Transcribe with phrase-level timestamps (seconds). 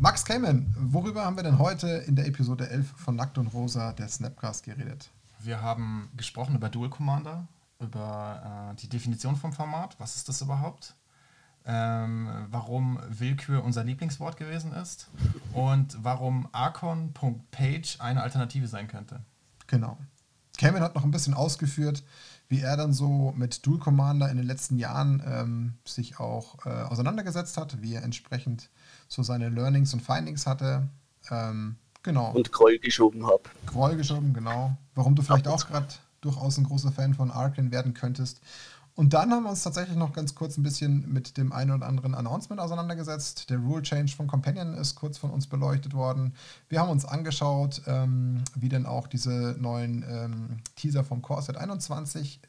[0.00, 3.92] Max Cayman, worüber haben wir denn heute in der Episode 11 von Nackt und Rosa
[3.92, 5.10] der Snapcast geredet?
[5.40, 7.48] Wir haben gesprochen über Dual Commander,
[7.80, 9.96] über äh, die Definition vom Format.
[9.98, 10.94] Was ist das überhaupt?
[11.66, 15.08] Ähm, warum Willkür unser Lieblingswort gewesen ist
[15.52, 19.20] und warum Archon.page eine Alternative sein könnte.
[19.66, 19.98] Genau.
[20.58, 22.04] Cayman hat noch ein bisschen ausgeführt,
[22.48, 26.70] wie er dann so mit Dual Commander in den letzten Jahren ähm, sich auch äh,
[26.70, 28.70] auseinandergesetzt hat, wie er entsprechend
[29.06, 30.88] so seine Learnings und Findings hatte.
[31.30, 32.32] Ähm, genau.
[32.32, 33.42] Und Groll geschoben habe.
[33.66, 34.76] Groll geschoben, genau.
[34.94, 35.88] Warum du vielleicht auch gerade
[36.20, 38.40] durchaus ein großer Fan von Arkin werden könntest.
[38.98, 41.86] Und dann haben wir uns tatsächlich noch ganz kurz ein bisschen mit dem einen oder
[41.86, 43.48] anderen Announcement auseinandergesetzt.
[43.48, 46.34] Der Rule Change von Companion ist kurz von uns beleuchtet worden.
[46.68, 51.56] Wir haben uns angeschaut, ähm, wie denn auch diese neuen ähm, Teaser vom Core Set
[51.56, 52.40] 21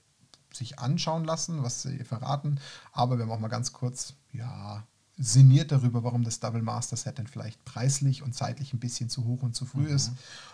[0.52, 2.60] sich anschauen lassen, was sie verraten.
[2.94, 4.82] Aber wir haben auch mal ganz kurz, ja,
[5.20, 9.24] sinniert darüber, warum das Double Master Set denn vielleicht preislich und zeitlich ein bisschen zu
[9.26, 9.96] hoch und zu früh mhm.
[9.96, 10.14] ist.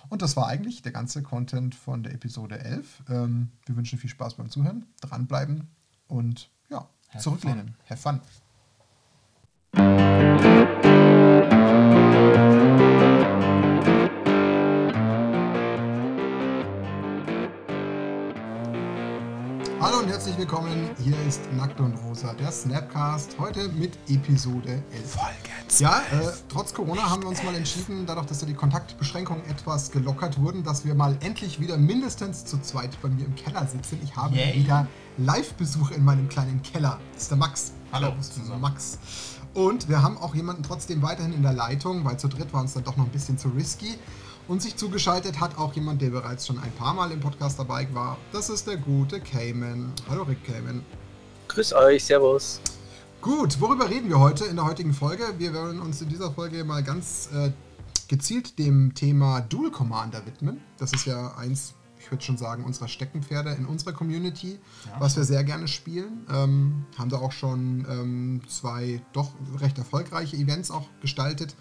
[0.09, 3.03] Und das war eigentlich der ganze Content von der Episode 11.
[3.08, 5.70] Ähm, wir wünschen viel Spaß beim Zuhören, dranbleiben
[6.08, 7.75] und ja, Have zurücklehnen.
[7.88, 7.88] Fun.
[7.89, 8.22] Have
[9.73, 10.55] fun.
[20.36, 20.89] Herzlich willkommen.
[21.02, 23.38] Hier ist Nackt und Rosa, der Snapcast.
[23.39, 25.11] Heute mit Episode 11.
[25.11, 25.80] Folge 12.
[25.80, 29.92] Ja, äh, trotz Corona haben wir uns mal entschieden, dadurch, dass ja die Kontaktbeschränkungen etwas
[29.92, 33.97] gelockert wurden, dass wir mal endlich wieder mindestens zu zweit bei mir im Keller sitzen.
[34.03, 34.55] Ich habe Yay.
[34.55, 36.99] wieder Live-Besuch in meinem kleinen Keller.
[37.14, 37.72] Das ist der Max.
[37.94, 38.11] Hallo.
[38.20, 38.59] zusammen.
[38.59, 38.99] Max.
[39.53, 42.73] Und wir haben auch jemanden trotzdem weiterhin in der Leitung, weil zu dritt war uns
[42.73, 43.97] dann doch noch ein bisschen zu risky.
[44.48, 47.88] Und sich zugeschaltet hat auch jemand, der bereits schon ein paar Mal im Podcast dabei
[47.94, 48.16] war.
[48.32, 49.92] Das ist der gute Cayman.
[50.08, 50.86] Hallo Rick Cayman.
[51.48, 52.62] Grüß euch, Servus.
[53.22, 55.23] Gut, worüber reden wir heute in der heutigen Folge?
[55.40, 57.50] Wir werden uns in dieser Folge mal ganz äh,
[58.08, 60.62] gezielt dem Thema Dual Commander widmen.
[60.78, 65.00] Das ist ja eins, ich würde schon sagen, unserer Steckenpferde in unserer Community, ja.
[65.00, 66.23] was wir sehr gerne spielen.
[66.32, 71.55] Ähm, haben da auch schon ähm, zwei doch recht erfolgreiche Events auch gestaltet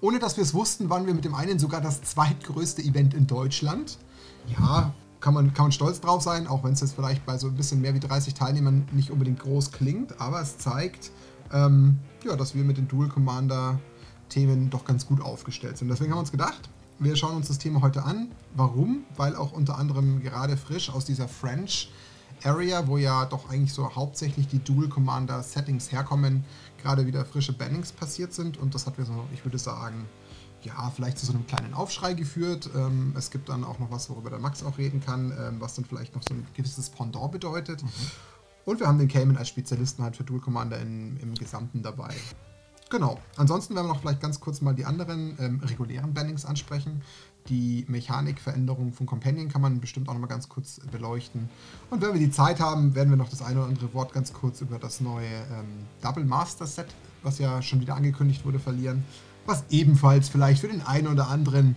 [0.00, 3.26] ohne dass wir es wussten, waren wir mit dem einen sogar das zweitgrößte Event in
[3.26, 3.98] Deutschland.
[4.58, 7.48] Ja, kann man, kann man stolz drauf sein, auch wenn es jetzt vielleicht bei so
[7.48, 11.10] ein bisschen mehr wie 30 Teilnehmern nicht unbedingt groß klingt, aber es zeigt,
[11.52, 13.78] ähm, ja, dass wir mit den Dual Commander
[14.30, 15.88] Themen doch ganz gut aufgestellt sind.
[15.88, 18.30] Deswegen haben wir uns gedacht, wir schauen uns das Thema heute an.
[18.54, 19.04] Warum?
[19.16, 21.90] Weil auch unter anderem gerade frisch aus dieser French
[22.44, 26.44] Area, wo ja doch eigentlich so hauptsächlich die Dual Commander Settings herkommen,
[26.82, 30.06] gerade wieder frische Bannings passiert sind und das hat wir so, ich würde sagen,
[30.62, 32.68] ja, vielleicht zu so einem kleinen Aufschrei geführt.
[32.74, 35.74] Ähm, es gibt dann auch noch was, worüber der Max auch reden kann, ähm, was
[35.74, 37.82] dann vielleicht noch so ein gewisses Pendant bedeutet.
[37.82, 37.88] Mhm.
[38.66, 42.14] Und wir haben den Cayman als Spezialisten halt für Dual Commander in, im Gesamten dabei.
[42.90, 43.18] Genau.
[43.36, 47.02] Ansonsten werden wir noch vielleicht ganz kurz mal die anderen ähm, regulären Bannings ansprechen.
[47.48, 51.48] Die Mechanikveränderung von Companion kann man bestimmt auch noch mal ganz kurz beleuchten.
[51.90, 54.32] Und wenn wir die Zeit haben, werden wir noch das eine oder andere Wort ganz
[54.32, 56.86] kurz über das neue ähm, Double Master Set,
[57.22, 59.04] was ja schon wieder angekündigt wurde, verlieren.
[59.46, 61.76] Was ebenfalls vielleicht für den einen oder anderen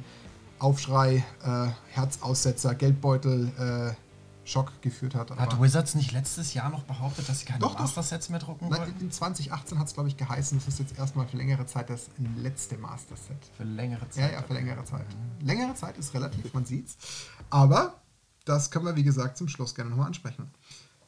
[0.59, 4.02] Aufschrei, äh, Herzaussetzer, Geldbeutel, äh,
[4.45, 5.31] Schock geführt hat.
[5.31, 8.79] Hat Wizards nicht letztes Jahr noch behauptet, dass sie keine doch, Master-Sets mehr drucken Nein,
[8.81, 8.99] wollten?
[8.99, 12.09] In 2018 hat es, glaube ich, geheißen, das ist jetzt erstmal für längere Zeit das
[12.37, 13.37] letzte Master-Set.
[13.55, 14.31] Für längere Zeit?
[14.31, 15.05] Ja, ja, für längere Zeit.
[15.07, 15.45] Mhm.
[15.45, 16.97] Längere Zeit ist relativ, man sieht's.
[17.49, 18.01] Aber
[18.45, 20.51] das können wir, wie gesagt, zum Schluss gerne nochmal ansprechen.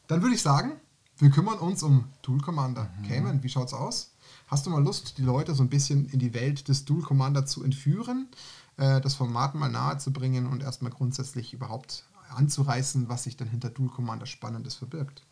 [0.07, 0.73] Dann würde ich sagen,
[1.17, 2.89] wir kümmern uns um Dual Commander.
[2.99, 3.07] Mhm.
[3.07, 4.15] Cayman, wie schaut's aus?
[4.47, 7.45] Hast du mal Lust, die Leute so ein bisschen in die Welt des Dual Commander
[7.45, 8.29] zu entführen,
[8.77, 13.49] äh, das Format mal nahe zu bringen und erstmal grundsätzlich überhaupt anzureißen, was sich dann
[13.49, 15.23] hinter Dual Commander Spannendes verbirgt.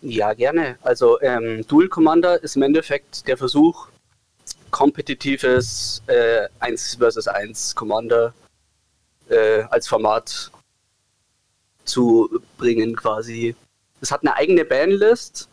[0.00, 0.78] Ja, gerne.
[0.82, 3.88] Also ähm, Dual Commander ist im Endeffekt der Versuch,
[4.70, 8.34] kompetitives äh, 1 vs 1 Commander
[9.28, 10.50] äh, als Format
[11.84, 13.54] zu bringen quasi.
[14.00, 15.48] Es hat eine eigene Banlist,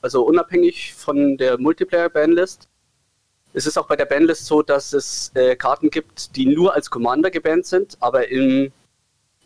[0.00, 2.68] also unabhängig von der Multiplayer-Banlist.
[3.52, 6.88] Es ist auch bei der Banlist so, dass es äh, Karten gibt, die nur als
[6.88, 8.72] Commander gebannt sind, aber im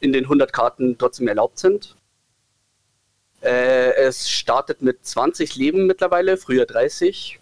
[0.01, 1.97] in den 100 Karten trotzdem erlaubt sind.
[3.41, 7.39] Äh, es startet mit 20 Leben mittlerweile, früher 30.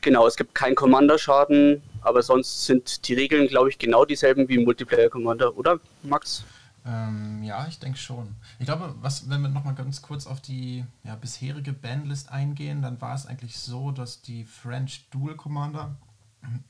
[0.00, 4.56] Genau, es gibt keinen Commander-Schaden, aber sonst sind die Regeln, glaube ich, genau dieselben wie
[4.56, 6.44] im Multiplayer-Commander, oder, Max?
[6.86, 8.36] Ähm, ja, ich denke schon.
[8.58, 13.00] Ich glaube, was, wenn wir nochmal ganz kurz auf die ja, bisherige Bandlist eingehen, dann
[13.00, 15.96] war es eigentlich so, dass die French Dual Commander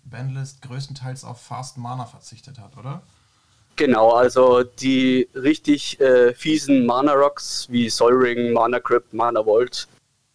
[0.04, 3.02] Bandlist größtenteils auf Fast Mana verzichtet hat, oder?
[3.78, 9.86] Genau, also die richtig äh, fiesen Mana Rocks wie Soul Ring, Mana Crypt, Mana Vault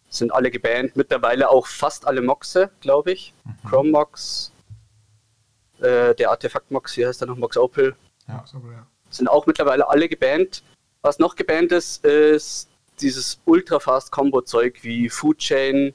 [0.08, 0.96] sind alle gebannt.
[0.96, 3.34] Mittlerweile auch fast alle Moxe, glaube ich.
[3.44, 3.68] Mhm.
[3.68, 4.50] Chrome Mox,
[5.80, 7.36] äh, der Artefakt Mox, wie heißt der noch?
[7.36, 7.94] Mox Opel.
[8.28, 8.42] Ja.
[9.10, 10.62] Sind auch mittlerweile alle gebannt.
[11.02, 12.70] Was noch gebannt ist, ist
[13.02, 15.92] dieses Ultra-Fast-Combo-Zeug wie Food Chain.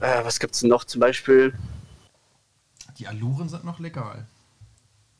[0.00, 1.52] Äh, was es denn noch zum Beispiel?
[2.96, 4.26] Die Aluren sind noch legal.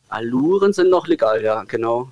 [0.09, 2.11] Aluren sind noch legal, ja, genau.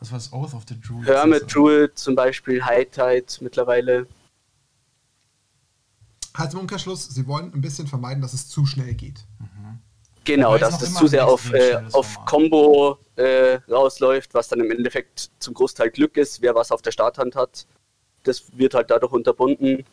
[0.00, 1.06] Was war das Oath of the Druid?
[1.06, 4.06] Hermit Druid zum Beispiel, High Tide mittlerweile.
[6.36, 9.24] Heißt im Umkehrschluss, sie wollen ein bisschen vermeiden, dass es zu schnell geht.
[9.38, 9.80] Mhm.
[10.24, 15.30] Genau, dass das zu sehr auf, äh, auf Combo äh, rausläuft, was dann im Endeffekt
[15.38, 17.66] zum Großteil Glück ist, wer was auf der Starthand hat.
[18.24, 19.84] Das wird halt dadurch unterbunden.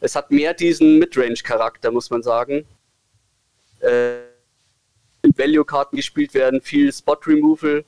[0.00, 2.66] Es hat mehr diesen Midrange-Charakter, muss man sagen.
[3.78, 4.25] Äh,
[5.36, 7.84] Value-Karten gespielt werden, viel Spot-Removal,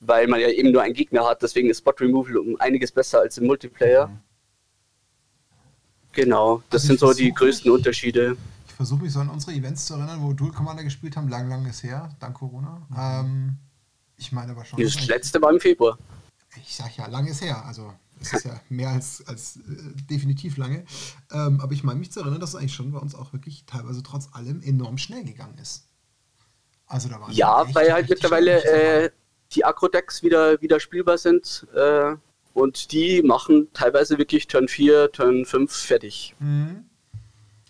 [0.00, 3.38] weil man ja eben nur einen Gegner hat, deswegen ist Spot-Removal um einiges besser als
[3.38, 4.08] im Multiplayer.
[4.08, 4.18] Mhm.
[6.12, 8.36] Genau, das also sind so die größten mich, Unterschiede.
[8.66, 11.48] Ich versuche mich so an unsere Events zu erinnern, wo Dual Commander gespielt haben, lang,
[11.48, 12.86] lang ist her, dank Corona.
[12.88, 12.96] Mhm.
[12.98, 13.56] Ähm,
[14.16, 14.80] ich meine aber schon.
[14.80, 15.98] Das letzte war im Februar.
[16.56, 19.60] Ich sag ja, lang ist her, also es ist ja mehr als, als äh,
[20.10, 20.84] definitiv lange.
[21.30, 23.64] Ähm, aber ich meine mich zu erinnern, dass es eigentlich schon bei uns auch wirklich
[23.66, 25.87] teilweise trotz allem enorm schnell gegangen ist.
[26.88, 29.10] Also da war Ja, weil halt mittlerweile äh,
[29.52, 31.66] die Agro-Decks wieder, wieder spielbar sind.
[31.74, 32.16] Äh,
[32.54, 36.34] und die machen teilweise wirklich Turn 4, Turn 5 fertig.
[36.40, 36.84] Mhm.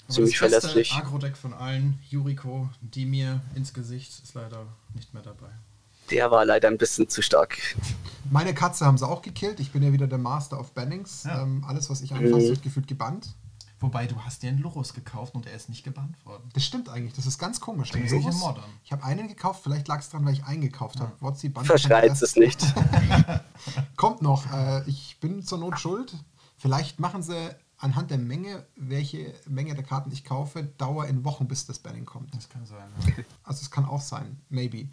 [0.09, 0.95] Ziemlich das verlässlich.
[0.95, 5.51] Agro-Deck von allen, Yuriko, Dimir ins Gesicht, ist leider nicht mehr dabei.
[6.11, 7.59] Der war leider ein bisschen zu stark.
[8.31, 9.61] Meine Katze haben sie auch gekillt.
[9.61, 11.25] Ich bin ja wieder der Master of Bannings.
[11.25, 11.43] Ja.
[11.43, 12.51] Ähm, alles, was ich anfasse, mhm.
[12.51, 13.35] wird gefühlt gebannt.
[13.81, 16.49] Wobei, du hast dir einen Lurus gekauft und er ist nicht gebannt worden.
[16.53, 17.91] Das stimmt eigentlich, das ist ganz komisch.
[17.91, 18.43] Den Lurus,
[18.85, 21.13] ich habe einen gekauft, vielleicht lag es dran, weil ich einen gekauft habe.
[21.21, 21.63] Ja.
[21.63, 22.61] Verschreizt es nicht.
[23.97, 26.13] Kommt noch, äh, ich bin zur Not schuld.
[26.57, 31.47] Vielleicht machen sie anhand der Menge, welche Menge der Karten ich kaufe, Dauer in Wochen,
[31.47, 32.35] bis das Banning kommt.
[32.35, 32.91] Das kann sein.
[33.07, 33.25] Ja.
[33.45, 34.89] Also es kann auch sein, maybe.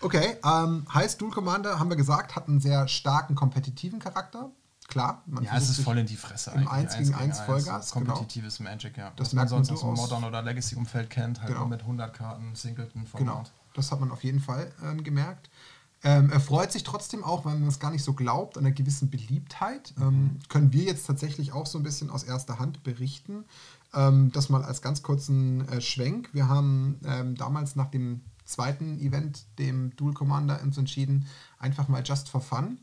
[0.00, 4.50] Okay, ähm, heißt Dual Commander, haben wir gesagt, hat einen sehr starken kompetitiven Charakter.
[4.94, 6.52] Klar, man Ja, es ist voll in die Fresse.
[6.54, 7.90] Im 1 gegen 1 Vollgas.
[7.90, 8.70] Kompetitives genau.
[8.70, 9.10] Magic, ja.
[9.16, 11.66] Das Was man sonst aus dem Modern- oder Legacy-Umfeld kennt, halt genau.
[11.66, 13.18] mit 100 Karten, Singleton-Format.
[13.18, 13.42] Genau,
[13.74, 15.50] das hat man auf jeden Fall ähm, gemerkt.
[16.04, 18.72] Ähm, er freut sich trotzdem auch, wenn man es gar nicht so glaubt, an einer
[18.72, 19.94] gewissen Beliebtheit.
[19.98, 20.38] Ähm, mhm.
[20.48, 23.46] können wir jetzt tatsächlich auch so ein bisschen aus erster Hand berichten.
[23.94, 26.28] Ähm, das mal als ganz kurzen äh, Schwenk.
[26.32, 31.26] Wir haben ähm, damals nach dem zweiten Event, dem Dual Commander, uns entschieden,
[31.58, 32.78] einfach mal just for fun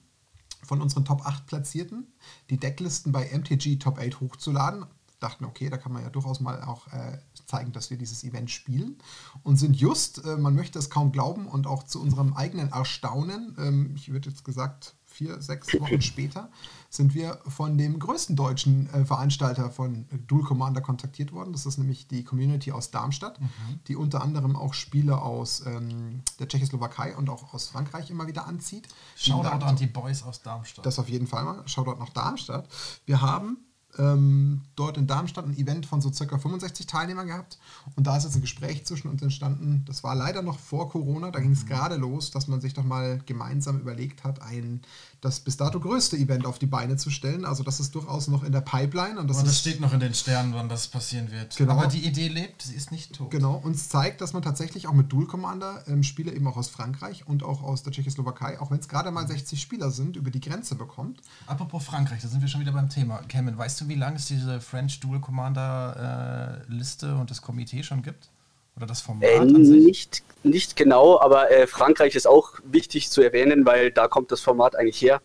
[0.63, 2.07] von unseren Top 8 Platzierten
[2.49, 4.85] die Decklisten bei MTG Top 8 hochzuladen.
[5.19, 8.49] Dachten, okay, da kann man ja durchaus mal auch äh, zeigen, dass wir dieses Event
[8.49, 8.97] spielen.
[9.43, 13.55] Und sind just, äh, man möchte es kaum glauben und auch zu unserem eigenen Erstaunen,
[13.59, 16.49] ähm, ich würde jetzt gesagt, vier, sechs Wochen später,
[16.89, 21.51] sind wir von dem größten deutschen äh, Veranstalter von Dual Commander kontaktiert worden.
[21.53, 23.47] Das ist nämlich die Community aus Darmstadt, mhm.
[23.87, 28.47] die unter anderem auch Spiele aus ähm, der Tschechoslowakei und auch aus Frankreich immer wieder
[28.47, 28.87] anzieht.
[29.15, 30.85] Shoutout an die Boys aus Darmstadt.
[30.85, 31.67] Das auf jeden Fall mal.
[31.67, 32.67] Shoutout nach Darmstadt.
[33.05, 33.57] Wir haben
[33.97, 37.59] ähm, dort in Darmstadt ein Event von so circa 65 Teilnehmern gehabt.
[37.95, 39.83] Und da ist jetzt ein Gespräch zwischen uns entstanden.
[39.85, 41.31] Das war leider noch vor Corona.
[41.31, 41.69] Da ging es mhm.
[41.69, 44.81] gerade los, dass man sich doch mal gemeinsam überlegt hat, ein
[45.21, 47.45] das bis dato größte Event auf die Beine zu stellen.
[47.45, 49.19] Also das ist durchaus noch in der Pipeline.
[49.19, 51.55] Und das, Aber das steht noch in den Sternen, wann das passieren wird.
[51.55, 51.73] Genau.
[51.73, 53.29] Aber die Idee lebt, sie ist nicht tot.
[53.29, 56.69] Genau, uns zeigt, dass man tatsächlich auch mit Dual Commander ähm, Spiele eben auch aus
[56.69, 60.31] Frankreich und auch aus der Tschechoslowakei, auch wenn es gerade mal 60 Spieler sind, über
[60.31, 61.21] die Grenze bekommt.
[61.45, 63.21] Apropos Frankreich, da sind wir schon wieder beim Thema.
[63.27, 67.83] Cameron, weißt du, wie lange es diese French Dual Commander äh, Liste und das Komitee
[67.83, 68.29] schon gibt?
[68.77, 69.85] Oder das Format äh, an sich?
[69.85, 74.41] Nicht, nicht genau, aber äh, Frankreich ist auch wichtig zu erwähnen, weil da kommt das
[74.41, 75.21] Format eigentlich her.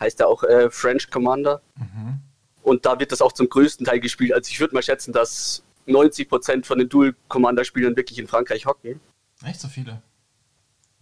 [0.00, 1.62] Heißt ja auch äh, French Commander.
[1.76, 2.20] Mhm.
[2.62, 4.32] Und da wird das auch zum größten Teil gespielt.
[4.32, 8.66] Also ich würde mal schätzen, dass 90% von den Dual Commander Spielern wirklich in Frankreich
[8.66, 9.00] hocken.
[9.44, 10.02] Echt so viele?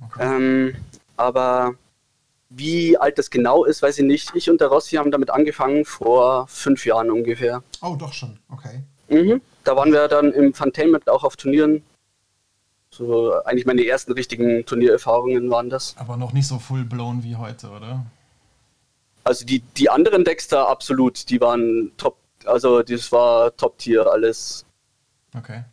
[0.00, 0.36] Okay.
[0.36, 0.76] Ähm,
[1.16, 1.74] aber
[2.48, 4.34] wie alt das genau ist, weiß ich nicht.
[4.34, 7.62] Ich und der Rossi haben damit angefangen vor fünf Jahren ungefähr.
[7.82, 8.84] Oh, doch schon, okay.
[9.08, 9.40] Mhm.
[9.64, 11.82] Da waren wir dann im Funtainment auch auf Turnieren.
[12.90, 15.94] So eigentlich meine ersten richtigen Turniererfahrungen waren das.
[15.98, 18.06] Aber noch nicht so full blown wie heute, oder?
[19.24, 24.64] Also die, die anderen Decks da absolut, die waren top, also das war Top-Tier alles.
[25.36, 25.64] Okay.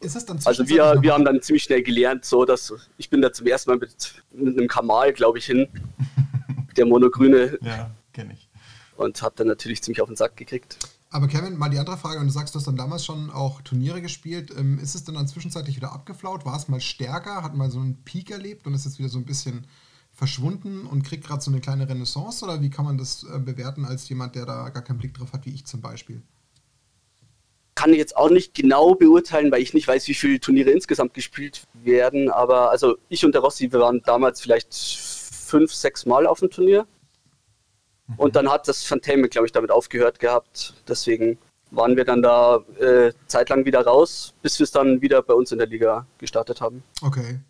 [0.00, 3.22] Ist es dann also wir, wir haben dann ziemlich schnell gelernt, so dass ich bin
[3.22, 5.68] da zum ersten Mal mit, mit einem Kamal, glaube ich, hin.
[6.76, 7.58] der monogrüne.
[7.62, 8.48] Ja, kenne ich.
[8.96, 10.76] Und habe dann natürlich ziemlich auf den Sack gekriegt.
[11.12, 13.62] Aber Kevin, mal die andere Frage, wenn du sagst, du hast dann damals schon auch
[13.62, 16.44] Turniere gespielt, ähm, ist es dann, dann zwischenzeitlich wieder abgeflaut?
[16.44, 17.42] War es mal stärker?
[17.42, 19.66] Hat mal so einen Peak erlebt und ist jetzt wieder so ein bisschen
[20.12, 22.44] verschwunden und kriegt gerade so eine kleine Renaissance?
[22.44, 25.32] Oder wie kann man das äh, bewerten als jemand, der da gar keinen Blick drauf
[25.32, 26.22] hat, wie ich zum Beispiel?
[27.74, 31.14] Kann ich jetzt auch nicht genau beurteilen, weil ich nicht weiß, wie viele Turniere insgesamt
[31.14, 32.30] gespielt werden.
[32.30, 36.50] Aber also ich und der Rossi, wir waren damals vielleicht fünf, sechs Mal auf dem
[36.50, 36.86] Turnier.
[38.16, 40.74] Und dann hat das Phantom, glaube ich, damit aufgehört gehabt.
[40.88, 41.38] Deswegen
[41.70, 45.52] waren wir dann da äh, zeitlang wieder raus, bis wir es dann wieder bei uns
[45.52, 46.82] in der Liga gestartet haben.
[47.02, 47.40] Okay.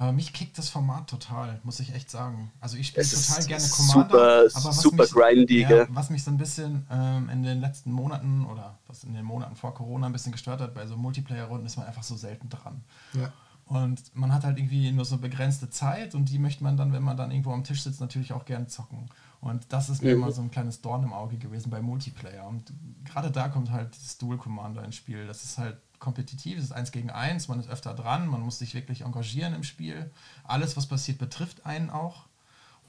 [0.00, 2.52] Aber mich kickt das Format total, muss ich echt sagen.
[2.60, 4.16] Also ich spiele total gerne super- Commander,
[4.54, 5.88] aber was super mich, grindy, ja, gell?
[5.90, 9.56] was mich so ein bisschen ähm, in den letzten Monaten oder was in den Monaten
[9.56, 12.84] vor Corona ein bisschen gestört hat, bei so Multiplayer-Runden ist man einfach so selten dran.
[13.12, 13.32] Ja.
[13.66, 17.02] Und man hat halt irgendwie nur so begrenzte Zeit und die möchte man dann, wenn
[17.02, 19.10] man dann irgendwo am Tisch sitzt, natürlich auch gern zocken.
[19.40, 20.22] Und das ist mir Mhm.
[20.22, 22.46] immer so ein kleines Dorn im Auge gewesen bei Multiplayer.
[22.46, 22.72] Und
[23.04, 25.26] gerade da kommt halt dieses Dual Commander ins Spiel.
[25.26, 28.58] Das ist halt kompetitiv, es ist eins gegen eins, man ist öfter dran, man muss
[28.58, 30.10] sich wirklich engagieren im Spiel.
[30.44, 32.26] Alles, was passiert, betrifft einen auch.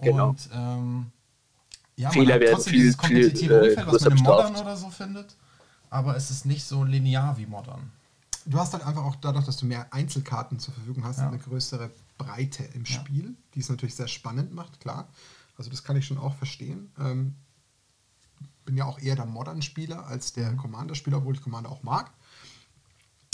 [0.01, 0.29] Genau.
[0.29, 1.11] Und ähm,
[1.95, 4.55] ja, Fehler man hat trotzdem viel- dieses viel, kompetitive äh, Umfeld, was man im Modern
[4.55, 5.35] oder so findet.
[5.91, 7.91] Aber es ist nicht so linear wie Modern.
[8.45, 11.27] Du hast halt einfach auch dadurch, dass du mehr Einzelkarten zur Verfügung hast, Ja.
[11.27, 15.07] eine größere Breite im Spiel, die es natürlich sehr spannend macht, klar.
[15.59, 16.91] Also das kann ich schon auch verstehen.
[16.97, 17.35] Ähm,
[18.65, 22.11] bin ja auch eher der Modern-Spieler als der Commander-Spieler, obwohl ich Commander auch mag.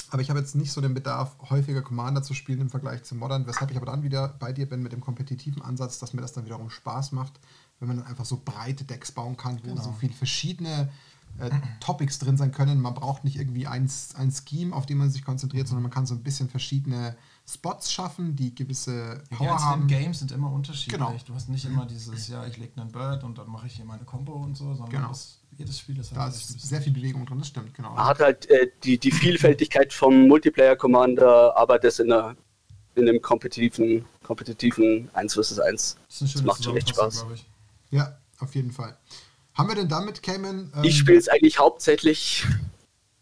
[0.09, 3.15] Aber ich habe jetzt nicht so den Bedarf, häufiger Commander zu spielen im Vergleich zu
[3.15, 6.21] Modern, weshalb ich aber dann wieder bei dir bin mit dem kompetitiven Ansatz, dass mir
[6.21, 7.39] das dann wiederum Spaß macht,
[7.79, 10.91] wenn man dann einfach so breite Decks bauen kann, wo so viele verschiedene
[11.39, 11.49] äh,
[11.79, 12.79] Topics drin sein können.
[12.81, 16.05] Man braucht nicht irgendwie ein, ein Scheme, auf dem man sich konzentriert, sondern man kann
[16.05, 17.15] so ein bisschen verschiedene
[17.47, 19.87] Spots schaffen, die gewisse Die Power einzelnen haben.
[19.87, 20.97] Games sind immer unterschiedlich.
[20.99, 21.15] Genau.
[21.25, 23.85] Du hast nicht immer dieses, ja, ich lege einen Bird und dann mache ich hier
[23.85, 25.07] meine Combo und so, sondern Genau.
[25.09, 27.93] das, jedes Spiel ist halt Da ist sehr viel Bewegung drin, das stimmt, genau.
[27.93, 32.35] Man hat halt äh, die, die Vielfältigkeit vom Multiplayer-Commander, aber das in, einer,
[32.95, 35.97] in einem kompetitiven, kompetitiven 1 vs 1.
[36.19, 37.19] Das schöne macht schon echt Spaß.
[37.19, 37.45] glaube ich.
[37.91, 38.97] Ja, auf jeden Fall.
[39.55, 40.71] Haben wir denn damit, Cayman?
[40.75, 42.45] ähm, Ich spiele es eigentlich hauptsächlich,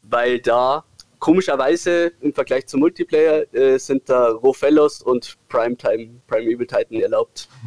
[0.01, 0.83] weil da
[1.19, 7.47] komischerweise im Vergleich zum Multiplayer äh, sind da Rofellos und Primetime, Prime Evil Titan erlaubt.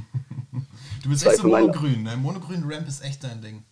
[1.02, 2.16] Du bist Zwei echt so monogrün, ne?
[2.16, 3.62] Monogrün Ramp ist echt dein Ding.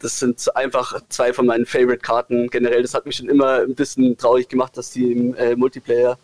[0.00, 2.48] Das sind einfach zwei von meinen Favorite-Karten.
[2.48, 6.18] Generell, das hat mich schon immer ein bisschen traurig gemacht, dass die im äh, Multiplayer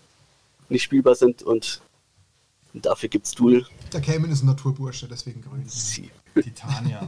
[0.69, 1.81] nicht spielbar sind und
[2.73, 3.65] dafür gibt's Duel.
[3.93, 5.63] Der Cayman ist ein Naturbursche, deswegen grün.
[5.69, 6.11] Sie.
[6.43, 7.01] Titania,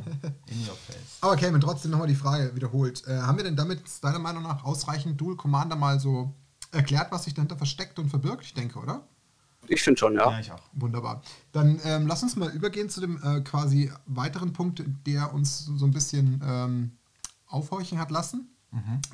[0.46, 1.18] in your face.
[1.20, 3.06] Aber Cayman, trotzdem nochmal die Frage wiederholt.
[3.06, 6.34] Äh, haben wir denn damit deiner Meinung nach ausreichend Dual Commander mal so
[6.72, 8.44] erklärt, was sich dahinter versteckt und verbirgt?
[8.44, 9.06] Ich denke, oder?
[9.68, 10.30] Ich finde schon, ja.
[10.30, 10.62] Ja, ich auch.
[10.72, 11.22] Wunderbar.
[11.52, 15.84] Dann ähm, lass uns mal übergehen zu dem äh, quasi weiteren Punkt, der uns so
[15.84, 16.92] ein bisschen ähm,
[17.46, 18.48] aufhorchen hat lassen.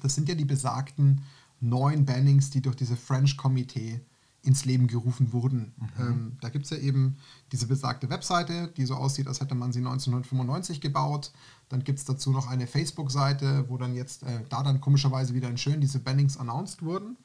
[0.03, 1.23] Das sind ja die besagten
[1.61, 4.01] neuen Bannings, die durch diese French Committee
[4.47, 5.75] ins Leben gerufen wurden.
[5.99, 7.17] Ähm, da gibt es ja eben
[7.53, 11.33] diese besagte Webseite, die so aussieht, als hätte man sie 1995 gebaut.
[11.69, 15.49] Dann gibt es dazu noch eine Facebook-Seite, wo dann jetzt, äh, da dann komischerweise wieder
[15.49, 17.17] in schön diese Bannings announced wurden.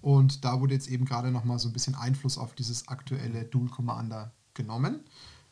[0.00, 3.68] Und da wurde jetzt eben gerade nochmal so ein bisschen Einfluss auf dieses aktuelle Dual
[3.68, 5.00] Commander genommen.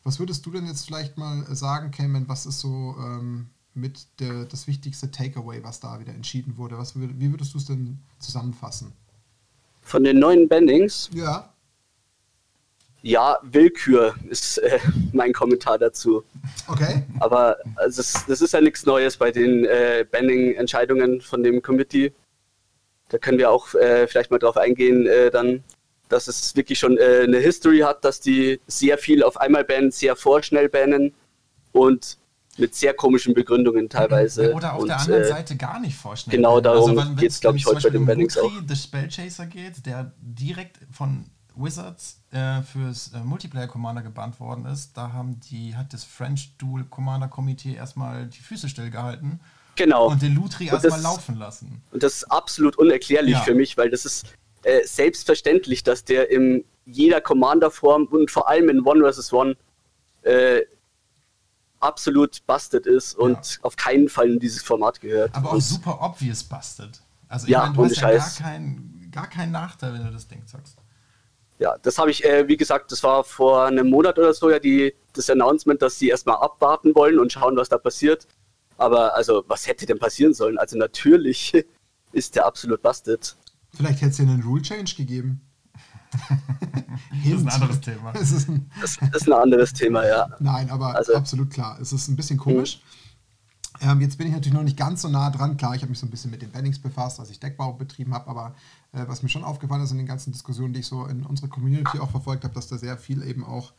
[0.03, 4.45] Was würdest du denn jetzt vielleicht mal sagen, Cayman, was ist so ähm, mit der,
[4.45, 6.77] das wichtigste Takeaway, was da wieder entschieden wurde?
[6.79, 8.93] Was, wie würdest du es denn zusammenfassen?
[9.83, 11.53] Von den neuen Bannings, Ja,
[13.03, 14.79] ja, Willkür ist äh,
[15.13, 16.23] mein Kommentar dazu.
[16.69, 17.03] okay.
[17.19, 22.13] Aber also das, das ist ja nichts Neues bei den äh, Banning-Entscheidungen von dem Committee.
[23.09, 25.65] Da können wir auch äh, vielleicht mal drauf eingehen, äh, dann,
[26.09, 29.91] dass es wirklich schon äh, eine History hat, dass die sehr viel auf einmal bannen,
[29.91, 31.13] sehr vorschnell bannen
[31.73, 32.19] und
[32.59, 34.53] mit sehr komischen Begründungen teilweise.
[34.53, 36.37] Oder auf und, der anderen äh, Seite gar nicht vorstellen.
[36.37, 36.65] genau können.
[36.65, 38.53] darum wenn- geht's, wenn's- glaub ich, heute bei den um auch.
[38.53, 44.65] Lutri, The Spellchaser geht, der direkt von Wizards äh, fürs äh, Multiplayer Commander gebannt worden
[44.67, 49.41] ist, da haben die, hat das French Dual Commander Komitee erstmal die Füße stillgehalten
[49.77, 50.09] Genau.
[50.11, 51.83] und den Lutri erstmal laufen lassen.
[51.91, 53.41] Und das ist absolut unerklärlich Ja.
[53.41, 54.27] für mich, weil das ist
[54.65, 59.33] äh, selbstverständlich, dass der in jeder Commander-Form und vor allem in One vs.
[59.33, 59.57] One
[60.23, 60.61] äh,
[61.83, 65.35] absolut busted ist und auf keinen Fall in dieses Format gehört.
[65.35, 67.01] Aber auch und super obvious busted.
[67.29, 70.29] Also ich Ja, meine, du hast ja gar, kein, gar keinen Nachteil, wenn du das
[70.29, 70.77] Ding zockst.
[71.59, 74.59] ja, das habe ich, äh, wie gesagt, das war vor einem Monat oder so ja
[74.59, 78.27] die, das Announcement, dass sie erstmal abwarten wollen und schauen, was da passiert.
[78.79, 80.59] Aber also, was hätte denn passieren sollen?
[80.59, 81.53] Also natürlich
[82.13, 83.37] ist der absolut busted.
[83.75, 85.41] Vielleicht hätte es ja einen Rule Change gegeben.
[87.25, 88.13] Das ist ein anderes Thema.
[88.21, 90.29] Es ist ein, Das ist ein anderes Thema, ja.
[90.41, 91.79] Nein, aber Also- absolut klar.
[91.81, 92.81] Es ist ein bisschen komisch.
[93.81, 95.57] Ähm, jetzt bin ich natürlich noch nicht ganz so nah dran.
[95.57, 98.15] Klar, ich habe mich so ein bisschen mit den Bannings befasst, als ich Deckbau betrieben
[98.15, 98.55] habe, aber
[98.93, 101.49] äh, was mir schon aufgefallen ist in den ganzen Diskussionen, die ich so in unserer
[101.49, 103.73] Community auch verfolgt habe, dass da sehr viel eben auch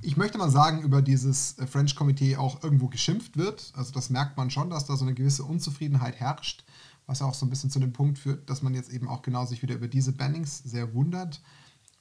[0.00, 3.72] ich möchte mal sagen, über dieses äh, French Komitee auch irgendwo geschimpft wird.
[3.76, 6.64] Also das merkt man schon, dass da so eine gewisse Unzufriedenheit herrscht,
[7.06, 9.44] was auch so ein bisschen zu dem Punkt führt, dass man jetzt eben auch genau
[9.44, 11.40] sich wieder über diese Bannings sehr wundert.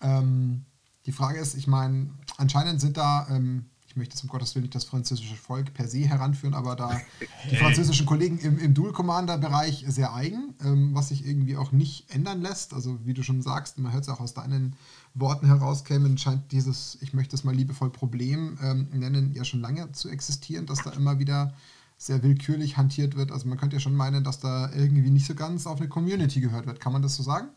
[0.02, 0.66] Ähm,
[1.06, 3.66] die Frage ist, ich meine, anscheinend sind da ähm,
[3.98, 7.02] möchte zum Gottes Willen nicht das französische Volk per se heranführen, aber da
[7.52, 12.42] die französischen Kollegen im, im Dual-Commander-Bereich sehr eigen, ähm, was sich irgendwie auch nicht ändern
[12.42, 12.74] lässt.
[12.74, 14.76] Also wie du schon sagst, man hört es auch aus deinen
[15.14, 19.62] Worten heraus, Cameron, scheint dieses, ich möchte es mal liebevoll Problem ähm, nennen, ja schon
[19.62, 21.54] lange zu existieren, dass da immer wieder
[21.98, 23.32] sehr willkürlich hantiert wird.
[23.32, 26.40] Also man könnte ja schon meinen, dass da irgendwie nicht so ganz auf eine Community
[26.40, 26.80] gehört wird.
[26.80, 27.48] Kann man das so sagen?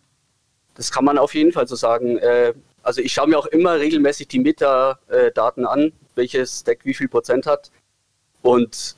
[0.80, 2.16] Das kann man auf jeden Fall so sagen.
[2.16, 7.06] Äh, also ich schaue mir auch immer regelmäßig die Metadaten an, welches Deck wie viel
[7.06, 7.70] Prozent hat.
[8.40, 8.96] Und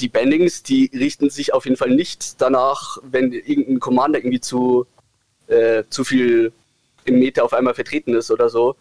[0.00, 4.88] die Bannings, die richten sich auf jeden Fall nicht danach, wenn irgendein Commander irgendwie zu,
[5.46, 6.52] äh, zu viel
[7.04, 8.74] im Meta auf einmal vertreten ist oder so.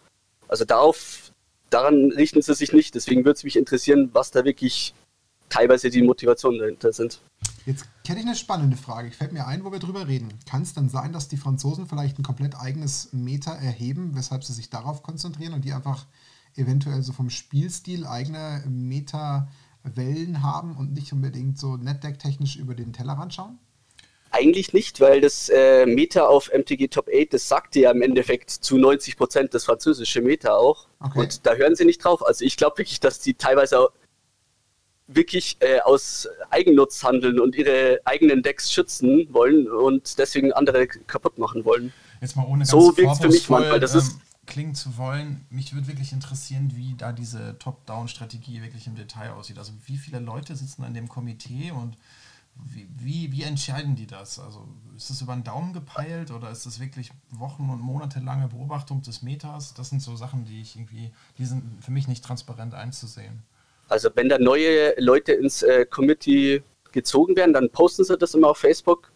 [0.48, 1.32] Also darauf,
[1.70, 2.96] daran richten sie sich nicht.
[2.96, 4.96] Deswegen würde es mich interessieren, was da wirklich
[5.50, 7.20] teilweise die Motivationen dahinter sind.
[7.66, 9.10] Jetzt hätte ich eine spannende Frage.
[9.10, 10.34] Ich fällt mir ein, wo wir drüber reden.
[10.50, 14.54] Kann es dann sein, dass die Franzosen vielleicht ein komplett eigenes Meta erheben, weshalb sie
[14.54, 16.06] sich darauf konzentrieren und die einfach
[16.56, 23.34] eventuell so vom Spielstil eigene Meta-Wellen haben und nicht unbedingt so NetDeck-technisch über den Tellerrand
[23.34, 23.60] schauen?
[24.32, 28.52] Eigentlich nicht, weil das äh, Meta auf MTG Top 8, das sagte ja im Endeffekt
[28.52, 30.88] zu 90 Prozent das französische Meta auch.
[31.00, 31.20] Okay.
[31.20, 32.26] Und da hören sie nicht drauf.
[32.26, 33.90] Also ich glaube wirklich, dass die teilweise
[35.10, 41.38] wirklich äh, aus Eigennutz handeln und ihre eigenen Decks schützen wollen und deswegen andere kaputt
[41.38, 41.92] machen wollen.
[42.22, 43.80] Jetzt mal ohne ganz so wirkt für mich manchmal.
[43.80, 45.46] Das ähm, ist klingen zu wollen.
[45.50, 49.58] Mich würde wirklich interessieren, wie da diese Top-Down-Strategie wirklich im Detail aussieht.
[49.58, 51.98] Also wie viele Leute sitzen an dem Komitee und
[52.56, 54.38] wie, wie, wie, entscheiden die das?
[54.38, 59.02] Also ist das über den Daumen gepeilt oder ist das wirklich Wochen- und monatelange Beobachtung
[59.02, 59.74] des Metas?
[59.76, 63.44] Das sind so Sachen, die ich irgendwie, die sind für mich nicht transparent einzusehen.
[63.90, 68.50] Also wenn da neue Leute ins äh, Committee gezogen werden, dann posten sie das immer
[68.50, 69.12] auf Facebook.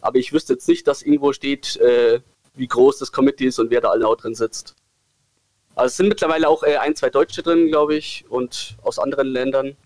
[0.00, 2.20] Aber ich wüsste jetzt nicht, dass irgendwo steht, äh,
[2.54, 4.76] wie groß das Committee ist und wer da genau drin sitzt.
[5.74, 9.28] Also es sind mittlerweile auch äh, ein, zwei Deutsche drin, glaube ich, und aus anderen
[9.28, 9.76] Ländern.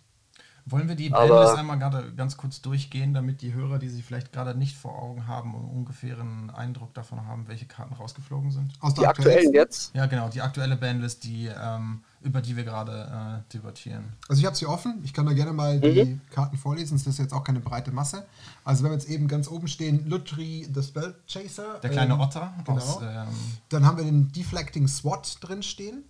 [0.64, 4.32] Wollen wir die Bandlist einmal gerade ganz kurz durchgehen, damit die Hörer, die sie vielleicht
[4.32, 8.72] gerade nicht vor Augen haben, ungefähren Eindruck davon haben, welche Karten rausgeflogen sind?
[8.80, 9.94] Aus die aktuellen jetzt?
[9.94, 14.12] Ja, genau, die aktuelle Bandlist, die, ähm, über die wir gerade äh, debattieren.
[14.28, 15.80] Also ich habe sie offen, ich kann da gerne mal mhm.
[15.80, 18.24] die Karten vorlesen, das ist jetzt auch keine breite Masse.
[18.64, 21.80] Also wenn wir jetzt eben ganz oben stehen, Lutri the Spell Chaser.
[21.82, 22.54] Der kleine ähm, Otter.
[22.64, 22.76] Genau.
[22.78, 23.26] Aus, ähm,
[23.68, 26.04] Dann haben wir den Deflecting SWAT drin stehen.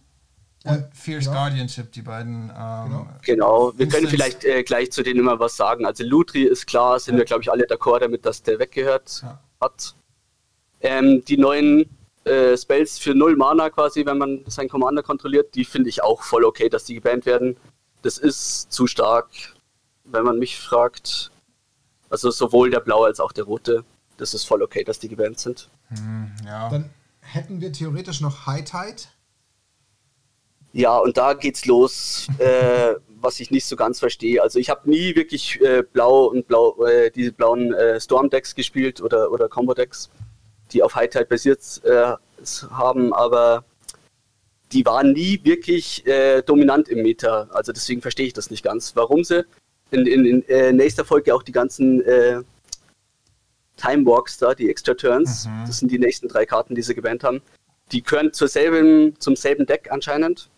[0.64, 1.36] Und äh, Fierce genau.
[1.36, 2.50] Guardianship, die beiden.
[2.56, 3.08] Ähm, genau.
[3.22, 3.72] genau.
[3.76, 5.86] wir können vielleicht äh, gleich zu denen immer was sagen.
[5.86, 7.18] Also Lutri ist klar, sind ja.
[7.18, 9.40] wir glaube ich alle d'accord damit, dass der weggehört ja.
[9.60, 9.94] hat.
[10.80, 11.88] Ähm, die neuen
[12.24, 16.22] äh, Spells für null Mana quasi, wenn man seinen Commander kontrolliert, die finde ich auch
[16.22, 17.56] voll okay, dass die gebannt werden.
[18.02, 19.28] Das ist zu stark,
[20.04, 21.30] wenn man mich fragt.
[22.10, 23.84] Also sowohl der blaue als auch der rote.
[24.18, 25.70] Das ist voll okay, dass die gebannt sind.
[25.88, 26.68] Hm, ja.
[26.68, 29.02] Dann hätten wir theoretisch noch High Tide
[30.72, 34.42] ja, und da geht's los, äh, was ich nicht so ganz verstehe.
[34.42, 38.54] Also ich habe nie wirklich äh, blau und blau äh, diese blauen äh, Storm Decks
[38.54, 40.10] gespielt oder oder Combo Decks,
[40.72, 42.14] die auf High Tide basiert äh,
[42.70, 43.64] haben, aber
[44.72, 47.48] die waren nie wirklich äh, dominant im Meta.
[47.52, 49.44] Also deswegen verstehe ich das nicht ganz, warum sie
[49.90, 52.02] in, in, in äh, nächster Folge auch die ganzen
[53.76, 55.64] Time Walks da, die Extra Turns, mhm.
[55.66, 57.42] das sind die nächsten drei Karten, die sie gebannt haben.
[57.90, 60.48] Die gehören zur selben, zum selben Deck anscheinend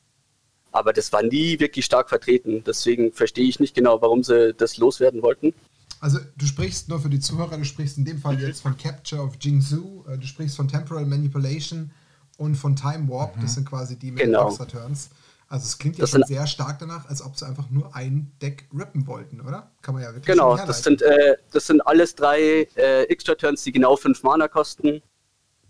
[0.74, 2.64] aber das war nie wirklich stark vertreten.
[2.66, 5.54] Deswegen verstehe ich nicht genau, warum sie das loswerden wollten.
[6.00, 9.22] Also du sprichst nur für die Zuhörer, du sprichst in dem Fall jetzt von Capture
[9.22, 11.92] of Jingzhou, äh, du sprichst von Temporal Manipulation
[12.36, 13.42] und von Time Warp, mhm.
[13.42, 14.50] das sind quasi die mit genau.
[14.52, 15.10] Turns.
[15.48, 18.32] Also es klingt ja das schon sehr stark danach, als ob sie einfach nur ein
[18.42, 19.70] Deck rippen wollten, oder?
[19.80, 23.70] Kann man ja wirklich Genau, das sind, äh, das sind alles drei äh, Extra-Turns, die
[23.70, 25.02] genau fünf Mana kosten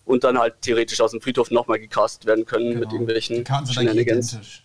[0.04, 2.80] und dann halt theoretisch aus dem Friedhof nochmal gecast werden können genau.
[2.80, 4.63] mit irgendwelchen die Karten sind identisch.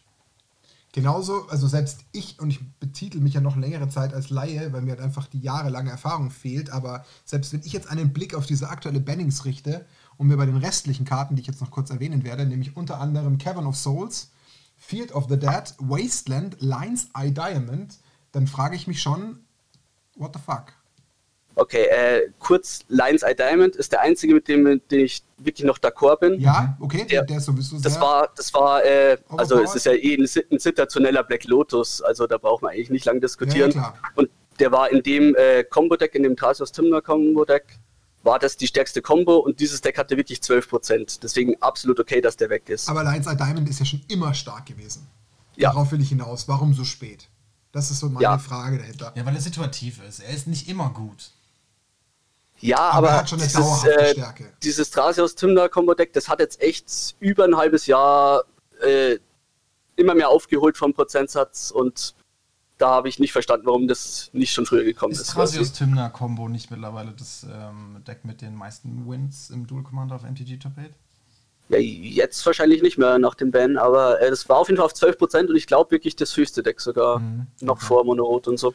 [0.92, 4.82] Genauso, also selbst ich, und ich betitel mich ja noch längere Zeit als Laie, weil
[4.82, 8.48] mir halt einfach die jahrelange Erfahrung fehlt, aber selbst wenn ich jetzt einen Blick auf
[8.48, 9.86] diese aktuelle Bannings richte
[10.18, 13.00] und mir bei den restlichen Karten, die ich jetzt noch kurz erwähnen werde, nämlich unter
[13.00, 14.32] anderem Cavern of Souls,
[14.78, 18.00] Field of the Dead, Wasteland, Lines Eye Diamond,
[18.32, 19.40] dann frage ich mich schon,
[20.16, 20.74] what the fuck?
[21.56, 25.66] Okay, äh, kurz, Lions Eye Diamond ist der einzige, mit dem, mit dem ich wirklich
[25.66, 26.40] noch d'accord bin.
[26.40, 29.86] Ja, okay, der, der ist sowieso sehr Das war, das war, äh, also es ist
[29.86, 33.72] ja eh ein, ein situationeller Black Lotus, also da braucht man eigentlich nicht lange diskutieren.
[33.72, 37.80] Ja, Und der war in dem äh, Combo-Deck, in dem Tarsus Timner Combo-Deck,
[38.24, 41.20] war das die stärkste Combo und dieses Deck hatte wirklich 12%.
[41.22, 42.90] Deswegen absolut okay, dass der weg ist.
[42.90, 45.08] Aber Lions Eye Diamond ist ja schon immer stark gewesen.
[45.56, 45.70] Ja.
[45.72, 46.48] Darauf will ich hinaus.
[46.48, 47.30] Warum so spät?
[47.72, 48.38] Das ist so meine Ja.
[48.38, 49.14] Frage dahinter.
[49.16, 50.20] Ja, weil er situativ ist.
[50.20, 51.32] Er ist nicht immer gut.
[52.62, 54.16] Ja, Aber aber, er dieses, äh,
[54.64, 58.44] dieses Thrasios Tymna Combo Deck, das hat jetzt echt über ein halbes Jahr
[58.82, 59.18] äh,
[59.96, 62.16] immer mehr aufgeholt vom Prozentsatz und
[62.78, 65.32] da habe ich nicht verstanden, warum das nicht schon früher gekommen Ist ist.
[65.34, 70.16] Thrasios Tymna Combo nicht mittlerweile das ähm, Deck mit den meisten Wins im Dual Commander
[70.16, 70.90] auf MTG Top 8?
[71.70, 74.86] Ja, jetzt wahrscheinlich nicht mehr nach dem Ban, aber äh, das war auf jeden Fall
[74.86, 77.86] auf 12% und ich glaube wirklich das höchste Deck sogar Mhm, noch okay.
[77.86, 78.74] vor Monorot und so.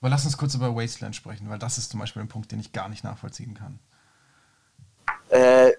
[0.00, 2.60] Aber lass uns kurz über Wasteland sprechen, weil das ist zum Beispiel ein Punkt, den
[2.60, 3.78] ich gar nicht nachvollziehen kann.
[5.30, 5.72] Äh,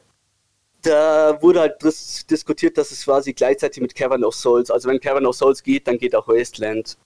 [0.81, 4.99] da wurde halt dis diskutiert, dass es quasi gleichzeitig mit Cavern of Souls, also wenn
[4.99, 6.97] Cavern of Souls geht, dann geht auch Wasteland.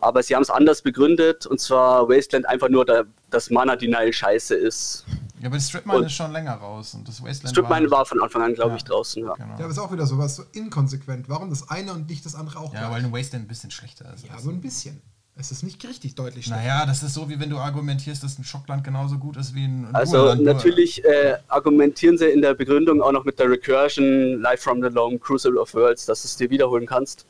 [0.00, 4.12] Aber sie haben es anders begründet und zwar Wasteland einfach nur, da, dass Mana Denial
[4.12, 5.06] scheiße ist.
[5.40, 7.82] Ja, aber das Strip Mine Und- ist schon länger raus und das Wasteland Strip Mine
[7.82, 7.90] nicht.
[7.90, 8.76] war von Anfang an, glaube Ja.
[8.76, 9.22] ich, draußen.
[9.24, 9.34] Ja.
[9.34, 9.48] Genau.
[9.50, 11.28] Ja, aber ist auch wieder sowas so inkonsequent.
[11.28, 12.90] Warum das eine und nicht das andere auch Ja, gleich?
[12.92, 14.26] weil ein Wasteland ein bisschen schlechter ist.
[14.26, 15.00] ja, so ein bisschen.
[15.36, 16.62] Es ist nicht richtig deutlich schlechter.
[16.62, 19.64] Naja, das ist so, wie wenn du argumentierst, dass ein Schockland genauso gut ist wie
[19.64, 24.40] ein Also nur- natürlich äh, argumentieren sie in der Begründung auch noch mit der Recursion,
[24.40, 27.26] Live from the Loam, Crucible of Worlds, dass du es dir wiederholen kannst.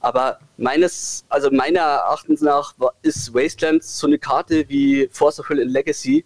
[0.00, 5.60] Aber meines, also meiner Erachtens nach ist Wasteland so eine Karte wie Force of Will
[5.60, 6.24] in Legacy,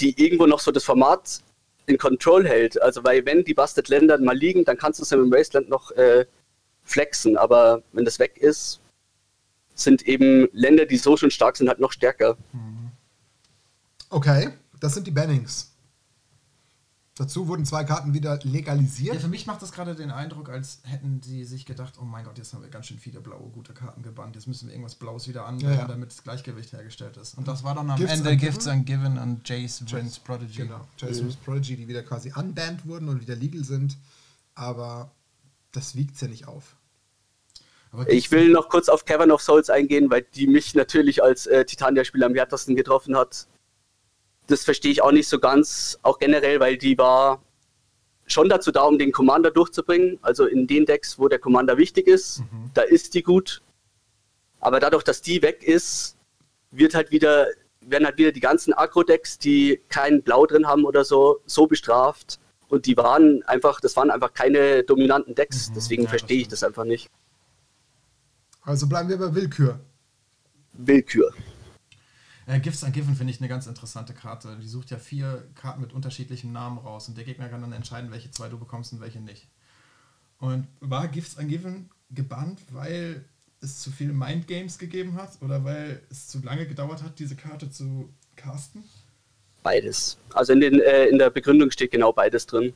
[0.00, 1.40] die irgendwo noch so das Format
[1.86, 2.80] in Control hält.
[2.82, 5.68] Also weil wenn die Busted Länder mal liegen, dann kannst du es ja mit Wasteland
[5.68, 6.26] noch äh,
[6.82, 7.36] flexen.
[7.36, 8.80] Aber wenn das weg ist,
[9.82, 12.36] sind eben Länder, die so schon stark sind, halt noch stärker.
[14.10, 15.72] Okay, das sind die Bannings.
[17.18, 19.16] Dazu wurden zwei Karten wieder legalisiert.
[19.16, 22.24] Ja, für mich macht das gerade den Eindruck, als hätten sie sich gedacht, oh mein
[22.24, 24.94] Gott, jetzt haben wir ganz schön viele blaue gute Karten gebannt, jetzt müssen wir irgendwas
[24.94, 25.88] Blaues wieder anbringen, Ja, ja.
[25.88, 27.36] damit das Gleichgewicht hergestellt ist.
[27.36, 28.50] Und das war dann am Gifts Ende Ungiven?
[28.52, 30.58] Gifts Ungiven und Jace Wins Prodigy.
[30.58, 33.96] Genau, Jason's Prodigy, die wieder quasi unbanned wurden und wieder legal sind.
[34.54, 35.10] Aber
[35.72, 36.76] das wiegt ja nicht auf.
[38.06, 41.64] Ich will noch kurz auf Cavern of Souls eingehen, weil die mich natürlich als äh,
[41.64, 43.46] Titania-Spieler am härtesten getroffen hat.
[44.46, 47.42] Das verstehe ich auch nicht so ganz, auch generell, weil die war
[48.26, 50.18] schon dazu da, um den Commander durchzubringen.
[50.22, 52.42] Also in den Decks, wo der Commander wichtig ist,
[52.74, 53.62] da ist die gut.
[54.60, 56.16] Aber dadurch, dass die weg ist,
[56.70, 57.46] wird halt wieder,
[57.80, 62.38] werden halt wieder die ganzen Agro-Decks, die kein Blau drin haben oder so, so bestraft.
[62.68, 65.70] Und die waren einfach, das waren einfach keine dominanten Decks.
[65.70, 67.10] Mhm, Deswegen ja, verstehe ich das einfach nicht.
[68.68, 69.80] Also bleiben wir bei Willkür.
[70.74, 71.32] Willkür.
[72.46, 74.58] Äh, Gifts Ungiven finde ich eine ganz interessante Karte.
[74.60, 78.10] Die sucht ja vier Karten mit unterschiedlichem Namen raus und der Gegner kann dann entscheiden,
[78.10, 79.48] welche zwei du bekommst und welche nicht.
[80.38, 83.24] Und war Gifts Ungiven gebannt, weil
[83.62, 87.70] es zu viele Mindgames gegeben hat oder weil es zu lange gedauert hat, diese Karte
[87.70, 88.84] zu casten?
[89.62, 90.18] Beides.
[90.34, 92.74] Also in, den, äh, in der Begründung steht genau beides drin.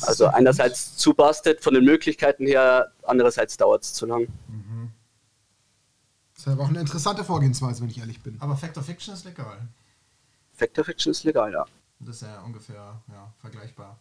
[0.00, 4.28] Also ja- einerseits zu busted von den Möglichkeiten her, andererseits dauert es zu lang.
[6.34, 8.36] Das ist aber auch eine interessante Vorgehensweise, wenn ich ehrlich bin.
[8.40, 9.58] Aber Fact of Fiction ist legal.
[10.54, 11.64] Factor Fiction ist legal, ja.
[12.00, 13.98] Das ist ja ungefähr ja, vergleichbar.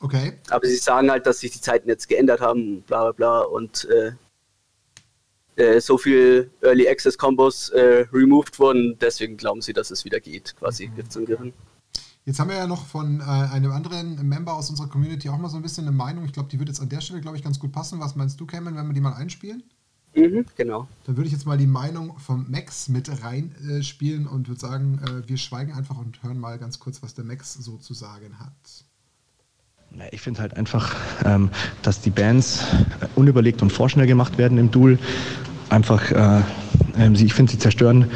[0.00, 0.38] Okay.
[0.50, 3.86] Aber sie sagen halt, dass sich die Zeiten jetzt geändert haben, bla bla bla und
[3.86, 4.12] äh,
[5.56, 10.20] äh, so viel Early Access Combos äh, removed wurden, deswegen glauben sie, dass es wieder
[10.20, 10.86] geht, quasi.
[10.86, 11.52] Gibt's und Given.
[12.28, 15.48] Jetzt haben wir ja noch von äh, einem anderen Member aus unserer Community auch mal
[15.48, 16.26] so ein bisschen eine Meinung.
[16.26, 18.00] Ich glaube, die wird jetzt an der Stelle, glaube ich, ganz gut passen.
[18.00, 19.62] Was meinst du, Cameron, wenn wir die mal einspielen?
[20.14, 20.86] Mhm, genau.
[21.06, 24.60] Dann würde ich jetzt mal die Meinung vom Max mit reinspielen äh, spielen und würde
[24.60, 27.94] sagen, äh, wir schweigen einfach und hören mal ganz kurz, was der Max so zu
[27.94, 28.84] sagen hat.
[30.12, 31.48] Ich finde halt einfach, ähm,
[31.80, 32.62] dass die Bands
[33.00, 34.98] äh, unüberlegt und vorschnell gemacht werden im Duel.
[35.70, 36.42] Einfach, äh,
[36.98, 38.06] ähm, sie, ich finde, sie zerstören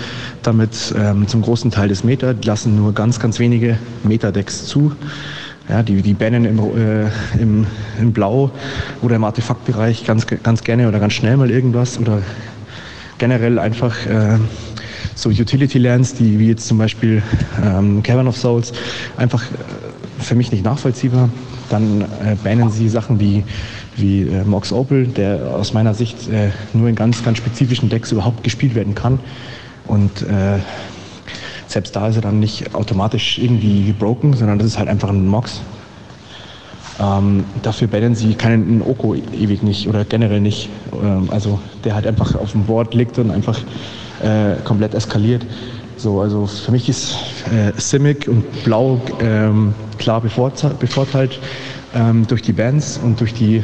[0.42, 4.92] damit ähm, zum großen Teil das Meta, lassen nur ganz, ganz wenige Meta-Decks zu.
[5.68, 7.08] Ja, die, die bannen im, äh,
[7.40, 7.66] im,
[8.00, 8.50] im Blau
[9.00, 12.22] oder im Artefaktbereich ganz, ganz gerne oder ganz schnell mal irgendwas oder
[13.18, 14.38] generell einfach äh,
[15.14, 17.22] so Utility-Lands, die wie jetzt zum Beispiel
[17.64, 18.72] ähm, Cavern of Souls,
[19.16, 21.28] einfach äh, für mich nicht nachvollziehbar.
[21.72, 23.44] Dann äh, bannen sie Sachen wie,
[23.96, 28.12] wie äh, Mox Opal, der aus meiner Sicht äh, nur in ganz, ganz spezifischen Decks
[28.12, 29.18] überhaupt gespielt werden kann.
[29.86, 30.58] Und äh,
[31.66, 35.26] selbst da ist er dann nicht automatisch irgendwie broken, sondern das ist halt einfach ein
[35.26, 35.62] Mox.
[37.00, 40.68] Ähm, dafür bannen sie keinen Oko ewig nicht oder generell nicht.
[40.92, 43.58] Ähm, also der halt einfach auf dem Board liegt und einfach
[44.22, 45.46] äh, komplett eskaliert.
[46.02, 47.14] So, also für mich ist
[47.52, 51.38] äh, Simic und Blau ähm, klar bevorteilt
[51.94, 53.62] ähm, durch die Bands und durch die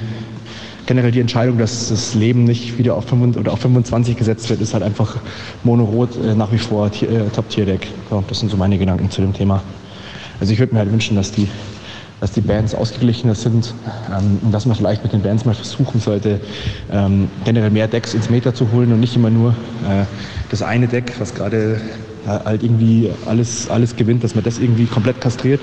[0.87, 4.61] generell die Entscheidung, dass das Leben nicht wieder auf 25, oder auf 25 gesetzt wird,
[4.61, 5.17] ist halt einfach
[5.65, 7.89] Mono-Rot äh, nach wie vor äh, Top-Tier-Deck.
[8.09, 9.61] So, das sind so meine Gedanken zu dem Thema.
[10.39, 11.49] Also ich würde mir halt wünschen, dass die
[12.21, 13.75] dass die Bands ausgeglichener sind
[14.11, 16.41] ähm, und dass man vielleicht mit den Bands mal versuchen sollte,
[16.91, 20.05] ähm, generell mehr Decks ins Meter zu holen und nicht immer nur äh,
[20.51, 21.81] das eine Deck, was gerade
[22.27, 25.61] halt irgendwie alles, alles gewinnt, dass man das irgendwie komplett kastriert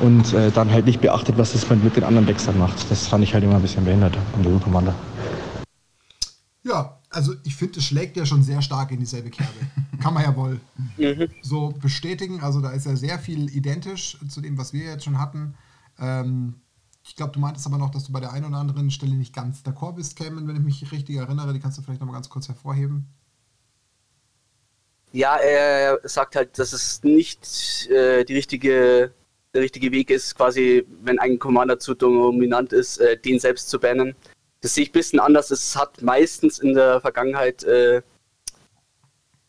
[0.00, 2.90] und äh, dann halt nicht beachtet, was das mit den anderen Decks dann macht.
[2.90, 4.94] Das fand ich halt immer ein bisschen behindert am Dual Commander.
[6.62, 9.52] Ja, also ich finde, es schlägt ja schon sehr stark in dieselbe Kerbe.
[10.00, 10.60] Kann man ja wohl
[10.96, 11.28] mhm.
[11.40, 12.40] so bestätigen.
[12.40, 15.54] Also da ist ja sehr viel identisch zu dem, was wir jetzt schon hatten.
[15.98, 16.56] Ähm,
[17.04, 19.32] ich glaube, du meintest aber noch, dass du bei der einen oder anderen Stelle nicht
[19.32, 21.52] ganz d'accord bist, Cameron, wenn ich mich richtig erinnere.
[21.52, 23.06] Die kannst du vielleicht noch mal ganz kurz hervorheben.
[25.16, 29.14] Ja, er sagt halt, dass es nicht äh, die richtige,
[29.54, 33.80] der richtige Weg ist, quasi, wenn ein Commander zu dominant ist, äh, den selbst zu
[33.80, 34.14] bannen.
[34.60, 35.50] Das sehe ich ein bisschen anders.
[35.50, 38.02] Es hat meistens in der Vergangenheit äh,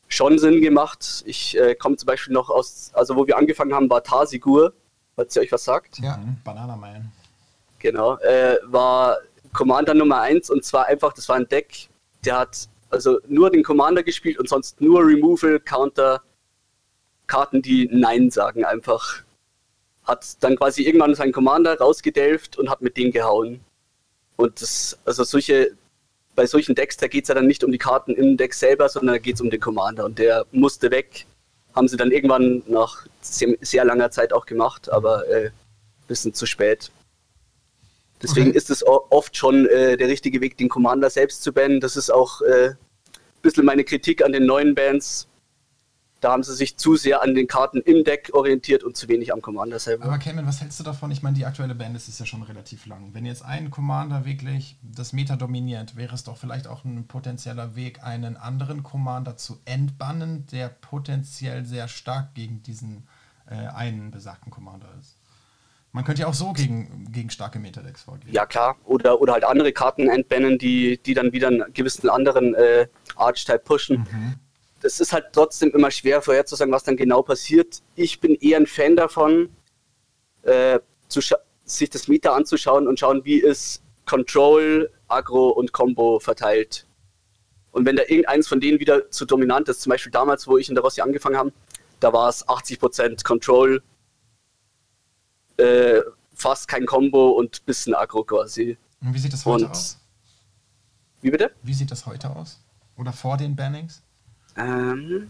[0.08, 1.24] schon Sinn gemacht.
[1.26, 4.72] Ich äh, komme zum Beispiel noch aus, also wo wir angefangen haben, war Tarsigur,
[5.18, 6.00] falls ihr euch was sagt.
[6.00, 6.38] Ja, mhm.
[6.46, 7.12] Banana Man.
[7.80, 9.18] Genau, äh, war
[9.52, 11.90] Commander Nummer 1 und zwar einfach, das war ein Deck,
[12.24, 16.22] der hat also nur den Commander gespielt und sonst nur Removal, Counter,
[17.28, 19.24] Karten, die Nein sagen einfach.
[20.04, 23.60] Hat dann quasi irgendwann seinen Commander rausgedelft und hat mit dem gehauen.
[24.38, 25.72] Und das, also solche,
[26.36, 28.88] bei solchen Decks, da geht es ja dann nicht um die Karten im Deck selber,
[28.88, 30.06] sondern da geht es um den Commander.
[30.06, 31.26] Und der musste weg.
[31.76, 35.52] Haben sie dann irgendwann nach sehr, sehr langer Zeit auch gemacht, aber äh,
[36.08, 36.92] bisschen zu spät.
[38.22, 38.58] Deswegen okay.
[38.58, 41.80] ist es oft schon äh, der richtige Weg, den Commander selbst zu bannen.
[41.80, 42.76] Das ist auch äh, ein
[43.42, 45.28] bisschen meine Kritik an den neuen Bands.
[46.20, 49.32] Da haben sie sich zu sehr an den Karten im Deck orientiert und zu wenig
[49.34, 50.06] am Commander selber.
[50.06, 51.12] Aber Cameron, was hältst du davon?
[51.12, 53.10] Ich meine, die aktuelle Band ist ja schon relativ lang.
[53.14, 57.76] Wenn jetzt ein Commander wirklich das Meta dominiert, wäre es doch vielleicht auch ein potenzieller
[57.76, 63.08] Weg, einen anderen Commander zu entbannen, der potenziell sehr stark gegen diesen
[63.46, 65.17] äh, einen besagten Commander ist.
[65.92, 68.32] Man könnte ja auch so gegen, gegen starke Meta-Decks vorgehen.
[68.32, 68.76] Ja, klar.
[68.86, 73.60] Oder, oder halt andere Karten entbannen, die, die dann wieder einen gewissen anderen äh, Archetype
[73.60, 74.08] pushen.
[74.12, 74.36] Mhm
[74.82, 77.82] das ist halt trotzdem immer schwer vorherzusagen, was dann genau passiert.
[77.96, 79.50] Ich bin eher ein Fan davon,
[80.44, 86.86] äh, sich das Meta anzuschauen und schauen, wie ist Control, Agro und Combo verteilt.
[87.72, 90.70] Und wenn da irgendeins von denen wieder zu dominant ist, zum Beispiel damals, wo ich
[90.70, 91.52] in der Rossi angefangen habe,
[92.00, 93.82] da war es 80% Control,
[95.58, 96.02] äh,
[96.34, 98.78] fast kein Combo und bisschen Agro quasi.
[99.02, 100.00] Und wie sieht das heute und, aus?
[101.22, 101.52] Wie bitte?
[101.64, 102.60] Wie sieht das heute aus?
[102.96, 104.02] Oder vor den Bannings?
[104.56, 105.30] Ähm,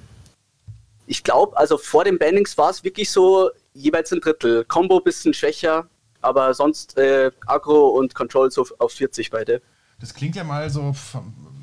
[1.06, 4.66] ich glaube, also vor den Bannings war es wirklich so jeweils ein Drittel.
[4.66, 5.88] Combo bisschen schwächer,
[6.22, 9.62] aber sonst äh, Agro und Control so auf 40 beide.
[10.00, 10.94] Das klingt ja mal so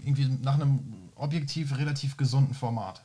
[0.05, 3.03] irgendwie nach einem objektiv relativ gesunden Format.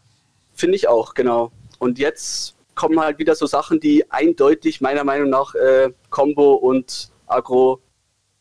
[0.54, 1.52] Finde ich auch, genau.
[1.78, 7.12] Und jetzt kommen halt wieder so Sachen, die eindeutig meiner Meinung nach äh, Combo und
[7.28, 7.82] Agro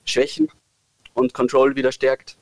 [0.04, 0.48] schwächen
[1.14, 2.38] und Control wieder stärkt.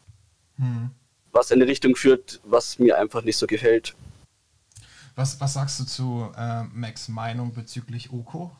[0.58, 0.90] Hm
[1.36, 3.94] was in eine Richtung führt, was mir einfach nicht so gefällt.
[5.14, 8.50] Was, was sagst du zu äh, Max Meinung bezüglich Oko?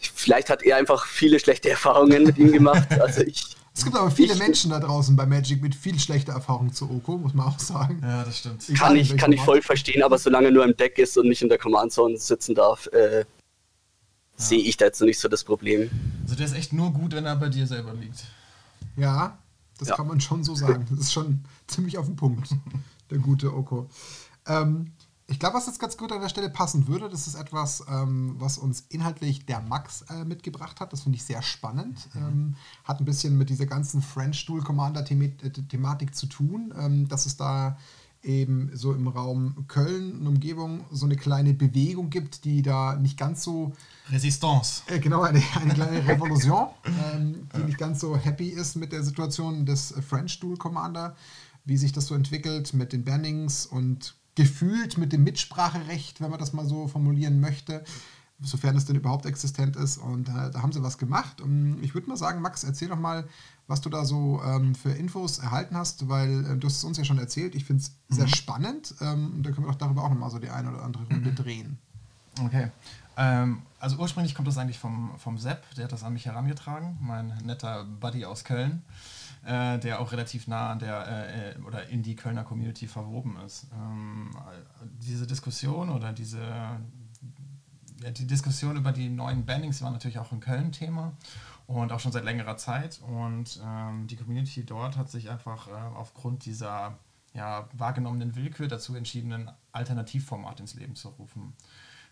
[0.00, 2.88] Vielleicht hat er einfach viele schlechte Erfahrungen mit ihm gemacht.
[3.00, 6.32] Also ich, es gibt aber viele ich, Menschen da draußen bei Magic mit viel schlechter
[6.32, 8.00] Erfahrung zu Oko, muss man auch sagen.
[8.02, 8.66] Ja, das stimmt.
[8.76, 11.42] kann ich, kann ich voll verstehen, aber solange er nur im Deck ist und nicht
[11.42, 13.24] in der Command Zone sitzen darf, äh, ja.
[14.36, 15.88] sehe ich da jetzt noch nicht so das Problem.
[16.24, 18.24] Also der ist echt nur gut, wenn er bei dir selber liegt.
[18.96, 19.38] Ja,
[19.78, 19.94] das ja.
[19.94, 20.84] kann man schon so sagen.
[20.90, 22.48] Das ist schon ziemlich auf den Punkt,
[23.12, 23.88] der gute Oko.
[24.48, 24.90] Ähm,
[25.30, 28.36] ich glaube, was jetzt ganz gut an der Stelle passen würde, das ist etwas, ähm,
[28.38, 30.92] was uns inhaltlich der Max äh, mitgebracht hat.
[30.94, 32.08] Das finde ich sehr spannend.
[32.14, 32.20] Mhm.
[32.20, 37.26] Ähm, hat ein bisschen mit dieser ganzen French Dual Commander Thematik zu tun, ähm, dass
[37.26, 37.76] es da
[38.22, 43.18] eben so im Raum Köln und Umgebung so eine kleine Bewegung gibt, die da nicht
[43.18, 43.72] ganz so.
[44.08, 44.82] Resistance.
[44.86, 46.68] Äh, genau, eine, eine kleine Revolution,
[47.14, 51.14] ähm, die nicht ganz so happy ist mit der Situation des French Dual Commander,
[51.66, 56.38] wie sich das so entwickelt mit den Bannings und gefühlt mit dem Mitspracherecht, wenn man
[56.38, 57.84] das mal so formulieren möchte
[58.40, 59.98] sofern es denn überhaupt existent ist.
[59.98, 61.40] Und äh, da haben sie was gemacht.
[61.40, 63.28] Und ich würde mal sagen, Max, erzähl doch mal,
[63.66, 66.98] was du da so ähm, für Infos erhalten hast, weil äh, du hast es uns
[66.98, 67.54] ja schon erzählt.
[67.54, 68.14] Ich finde es mhm.
[68.14, 70.82] sehr spannend ähm, und da können wir doch darüber auch nochmal so die eine oder
[70.82, 71.34] andere Runde mhm.
[71.34, 71.78] drehen.
[72.44, 72.70] Okay.
[73.16, 76.96] Ähm, also ursprünglich kommt das eigentlich vom, vom Sepp, der hat das an mich herangetragen,
[77.00, 78.82] mein netter Buddy aus Köln,
[79.44, 83.36] äh, der auch relativ nah an der äh, äh oder in die Kölner Community verwoben
[83.44, 83.66] ist.
[83.72, 84.30] Ähm,
[85.00, 86.40] diese Diskussion oder diese
[88.02, 91.12] ja, die Diskussion über die neuen Bannings war natürlich auch in Köln Thema
[91.66, 93.00] und auch schon seit längerer Zeit.
[93.06, 96.98] Und ähm, die Community dort hat sich einfach äh, aufgrund dieser
[97.34, 101.54] ja, wahrgenommenen Willkür dazu entschieden, ein Alternativformat ins Leben zu rufen.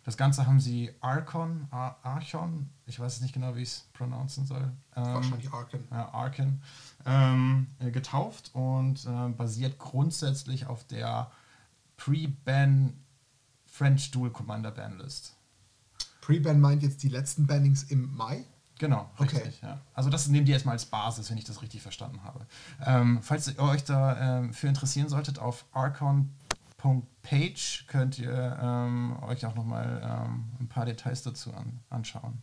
[0.05, 4.47] Das Ganze haben sie Archon, Ar Archon, ich weiß nicht genau, wie ich es pronouncen
[4.47, 4.71] soll.
[4.95, 5.81] Ähm, Wahrscheinlich Archon.
[5.91, 6.62] Ja, Archon,
[7.07, 11.31] ähm, äh, getauft und äh, basiert grundsätzlich auf der
[11.97, 12.92] Pre-Ban
[13.66, 15.35] French Dual Commander Banlist.
[16.21, 18.45] Pre-Ban meint jetzt die letzten Bannings im Mai?
[18.79, 19.40] Genau, richtig.
[19.40, 19.53] Okay.
[19.62, 19.79] Ja.
[19.95, 22.45] Also das nehmen die erstmal als Basis, wenn ich das richtig verstanden habe.
[22.85, 26.27] Ähm, falls ihr euch da ähm, für interessieren solltet, auf archon.page
[27.87, 32.42] könnt ihr ähm, euch auch nochmal ähm, ein paar Details dazu an, anschauen.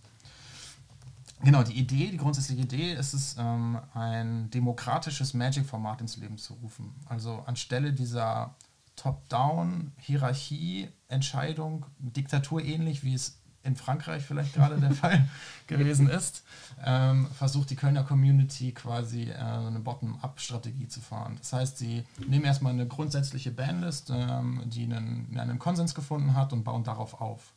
[1.43, 6.53] Genau, die Idee, die grundsätzliche Idee ist es, ähm, ein demokratisches Magic-Format ins Leben zu
[6.55, 6.95] rufen.
[7.05, 8.55] Also anstelle dieser
[8.95, 15.27] Top-Down-Hierarchie, Entscheidung, Diktatur ähnlich, wie es in Frankreich vielleicht gerade der Fall
[15.67, 16.43] gewesen ist,
[16.83, 21.35] ähm, versucht die Kölner Community quasi äh, eine Bottom-up-Strategie zu fahren.
[21.39, 26.53] Das heißt, sie nehmen erstmal eine grundsätzliche Bandlist, ähm, die einen, einen Konsens gefunden hat
[26.53, 27.53] und bauen darauf auf.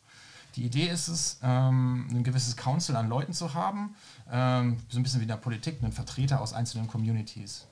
[0.57, 3.95] Die Idee ist es, ähm, ein gewisses Council an Leuten zu haben,
[4.31, 7.67] ähm, so ein bisschen wie in der Politik, einen Vertreter aus einzelnen Communities.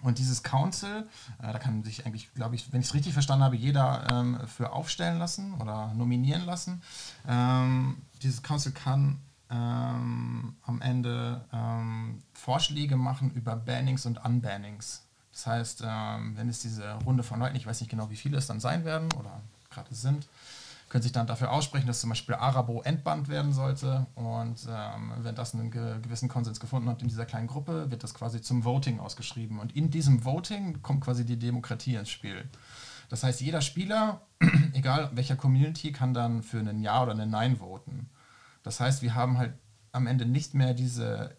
[0.00, 1.06] Und dieses Council,
[1.42, 4.40] äh, da kann sich eigentlich, glaube ich, wenn ich es richtig verstanden habe, jeder ähm,
[4.46, 6.82] für aufstellen lassen oder nominieren lassen.
[7.28, 9.18] Ähm, dieses Council kann
[9.50, 15.02] ähm, am Ende ähm, Vorschläge machen über Bannings und Unbannings.
[15.32, 18.46] Das heißt, wenn es diese Runde von Leuten, ich weiß nicht genau, wie viele es
[18.46, 20.26] dann sein werden oder gerade sind,
[20.88, 24.06] können sich dann dafür aussprechen, dass zum Beispiel Arabo entbannt werden sollte.
[24.14, 28.04] Und ähm, wenn das einen ge gewissen Konsens gefunden hat in dieser kleinen Gruppe, wird
[28.04, 29.58] das quasi zum Voting ausgeschrieben.
[29.58, 32.48] Und in diesem Voting kommt quasi die Demokratie ins Spiel.
[33.08, 34.20] Das heißt, jeder Spieler,
[34.74, 38.08] egal welcher Community, kann dann für ein Ja oder ein Nein voten.
[38.62, 39.54] Das heißt, wir haben halt
[39.90, 41.36] am Ende nicht mehr diese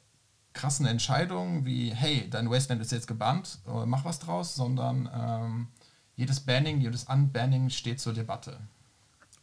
[0.52, 5.68] krassen Entscheidungen wie, hey, dein Wasteland ist jetzt gebannt, äh, mach was draus, sondern ähm,
[6.16, 8.60] jedes Banning, jedes Unbanning steht zur Debatte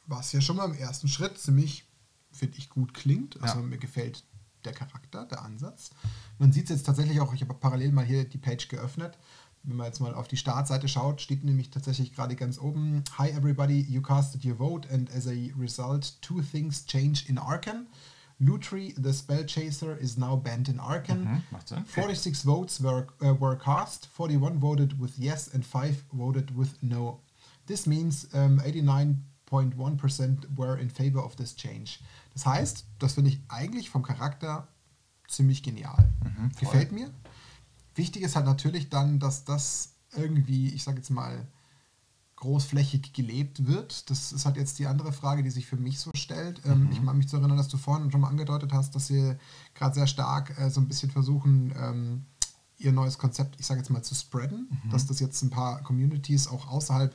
[0.07, 1.85] was ja schon mal im ersten Schritt ziemlich,
[2.33, 3.41] finde ich, gut klingt.
[3.43, 3.63] Also ja.
[3.63, 4.25] mir gefällt
[4.65, 5.91] der Charakter, der Ansatz.
[6.39, 9.19] Man sieht es jetzt tatsächlich auch, ich habe parallel mal hier die Page geöffnet.
[9.63, 13.31] Wenn man jetzt mal auf die Startseite schaut, steht nämlich tatsächlich gerade ganz oben: Hi
[13.31, 17.87] everybody, you casted your vote and as a result, two things change in Arkan.
[18.41, 21.43] Lutri, the spell chaser, is now banned in Arkan.
[21.51, 26.83] Mhm, 46 votes were, uh, were cast, 41 voted with yes and 5 voted with
[26.83, 27.21] no.
[27.67, 29.25] This means um, 89
[29.63, 31.99] 0.1% were in favor of this change.
[32.33, 34.69] Das heißt, das finde ich eigentlich vom Charakter
[35.29, 36.13] ziemlich genial.
[36.23, 37.11] Mhm, Gefällt mir.
[37.95, 41.47] Wichtig ist halt natürlich dann, dass das irgendwie, ich sage jetzt mal,
[42.37, 44.11] großflächig gelebt wird.
[44.11, 46.61] Das ist halt jetzt die andere Frage, die sich für mich so stellt.
[46.67, 46.93] Ähm, mhm.
[46.93, 49.37] Ich meine mich zu erinnern, dass du vorhin schon mal angedeutet hast, dass sie
[49.75, 52.27] gerade sehr stark äh, so ein bisschen versuchen, ähm,
[52.77, 54.69] ihr neues Konzept, ich sage jetzt mal, zu spreaden.
[54.85, 54.91] Mhm.
[54.91, 57.15] Dass das jetzt ein paar Communities auch außerhalb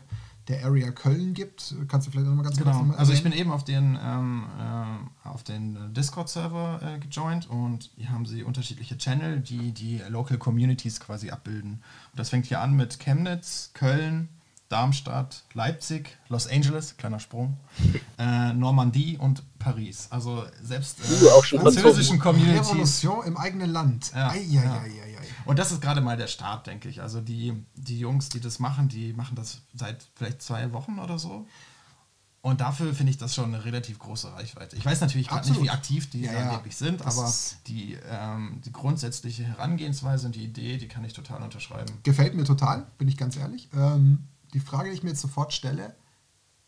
[0.49, 1.75] der Area Köln gibt.
[1.87, 2.71] Kannst du vielleicht nochmal ganz genau.
[2.71, 7.91] kurz nochmal Also ich bin eben auf den, ähm, äh, den Discord-Server äh, gejoint und
[7.95, 11.83] hier haben sie unterschiedliche Channel, die die Local Communities quasi abbilden.
[12.11, 14.27] Und das fängt hier an mit Chemnitz, Köln,
[14.69, 17.57] Darmstadt, Leipzig, Los Angeles, kleiner Sprung,
[18.19, 20.07] äh, Normandie und Paris.
[20.09, 22.69] Also selbst äh, uh, französischen Communities.
[22.69, 24.11] Revolution im eigenen Land.
[24.15, 24.81] Ja, ei, ei, ja.
[24.81, 25.08] Ei,
[25.49, 27.01] und das ist gerade mal der Start, denke ich.
[27.01, 31.17] Also die, die Jungs, die das machen, die machen das seit vielleicht zwei Wochen oder
[31.17, 31.47] so.
[32.41, 34.75] Und dafür finde ich das schon eine relativ große Reichweite.
[34.75, 36.51] Ich weiß natürlich gerade nicht, wie aktiv die ja, ja.
[36.51, 37.33] wirklich sind, aber
[37.65, 41.97] die, ähm, die grundsätzliche Herangehensweise und die Idee, die kann ich total unterschreiben.
[42.03, 43.69] Gefällt mir total, bin ich ganz ehrlich.
[43.73, 45.95] Ähm, die Frage, die ich mir jetzt sofort stelle,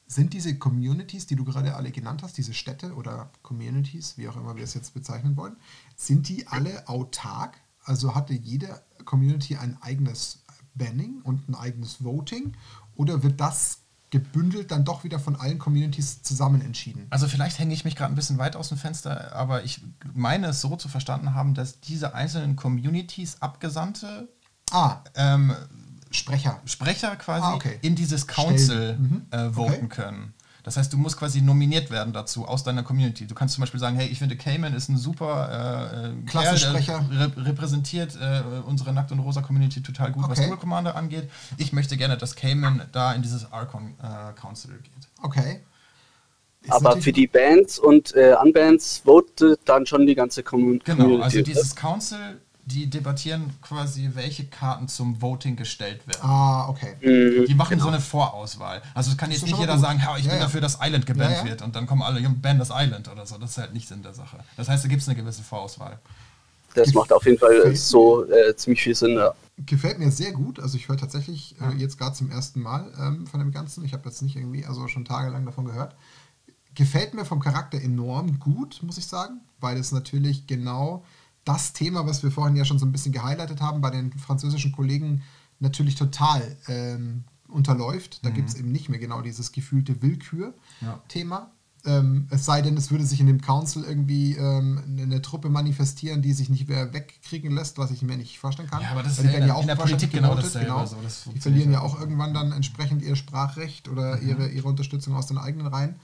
[0.07, 4.37] sind diese Communities, die du gerade alle genannt hast, diese Städte oder Communities, wie auch
[4.37, 5.55] immer wir es jetzt bezeichnen wollen,
[5.95, 7.60] sind die alle autark?
[7.83, 10.43] Also hatte jede Community ein eigenes
[10.75, 12.53] Banning und ein eigenes Voting?
[12.95, 13.79] Oder wird das
[14.11, 17.07] gebündelt dann doch wieder von allen Communities zusammen entschieden.
[17.09, 19.81] Also vielleicht hänge ich mich gerade ein bisschen weit aus dem Fenster, aber ich
[20.13, 24.27] meine es so zu verstanden haben, dass diese einzelnen Communities Abgesandte
[24.71, 24.97] ah.
[25.15, 25.55] ähm,
[26.11, 26.59] Sprecher.
[26.65, 27.79] Sprecher quasi ah, okay.
[27.81, 29.25] in dieses Council mhm.
[29.31, 29.87] äh, voten okay.
[29.87, 30.33] können.
[30.63, 33.25] Das heißt, du musst quasi nominiert werden dazu aus deiner Community.
[33.25, 37.03] Du kannst zum Beispiel sagen, hey, ich finde Cayman ist ein super äh, Klassensprecher.
[37.11, 40.31] Rep repräsentiert äh, unsere Nackt- und Rosa Community total gut, okay.
[40.31, 41.29] was Dual Commander angeht.
[41.57, 45.07] Ich möchte gerne, dass Cayman da in dieses Archon äh, Council geht.
[45.21, 45.61] Okay.
[46.63, 50.91] Ist Aber für die Bands und äh, Unbands votet dann schon die ganze Community.
[50.91, 56.21] Genau, also dieses Council die debattieren quasi, welche Karten zum Voting gestellt werden.
[56.21, 56.95] Ah, okay.
[57.01, 57.85] Mhm, die machen genau.
[57.85, 58.81] so eine Vorauswahl.
[58.93, 59.81] Also es kann jetzt nicht jeder gut.
[59.81, 60.45] sagen, ja, ich ja, bin ja.
[60.45, 63.37] dafür, dass Island gebannt ja, wird und dann kommen alle, ban das Island oder so.
[63.37, 64.37] Das ist halt nicht Sinn der Sache.
[64.57, 65.99] Das heißt, da gibt es eine gewisse Vorauswahl.
[66.73, 69.33] Das Gef macht auf jeden Fall so äh, ziemlich viel Sinn, ja.
[69.65, 70.59] Gefällt mir sehr gut.
[70.59, 73.83] Also ich höre tatsächlich äh, jetzt gerade zum ersten Mal ähm, von dem Ganzen.
[73.83, 75.95] Ich habe jetzt nicht irgendwie, also schon tagelang davon gehört
[76.75, 81.03] gefällt mir vom Charakter enorm gut, muss ich sagen, weil es natürlich genau
[81.43, 84.71] das Thema, was wir vorhin ja schon so ein bisschen gehighlightet haben, bei den französischen
[84.71, 85.23] Kollegen
[85.59, 88.23] natürlich total ähm, unterläuft.
[88.23, 88.33] Da mhm.
[88.35, 91.35] gibt es eben nicht mehr genau dieses gefühlte Willkür-Thema.
[91.35, 91.51] Ja.
[91.83, 96.21] Ähm, es sei denn, es würde sich in dem Council irgendwie ähm, eine, Truppe manifestieren,
[96.21, 98.83] die sich nicht mehr wegkriegen lässt, was ich mir nicht vorstellen kann.
[98.83, 100.67] Ja, aber das Weil ist ja, ja auch in der Politik genau dasselbe.
[100.67, 100.85] Genau.
[100.85, 104.29] So, das die verlieren ja auch irgendwann dann entsprechend ihr Sprachrecht oder mhm.
[104.29, 105.95] ihre, ihre Unterstützung aus den eigenen Reihen.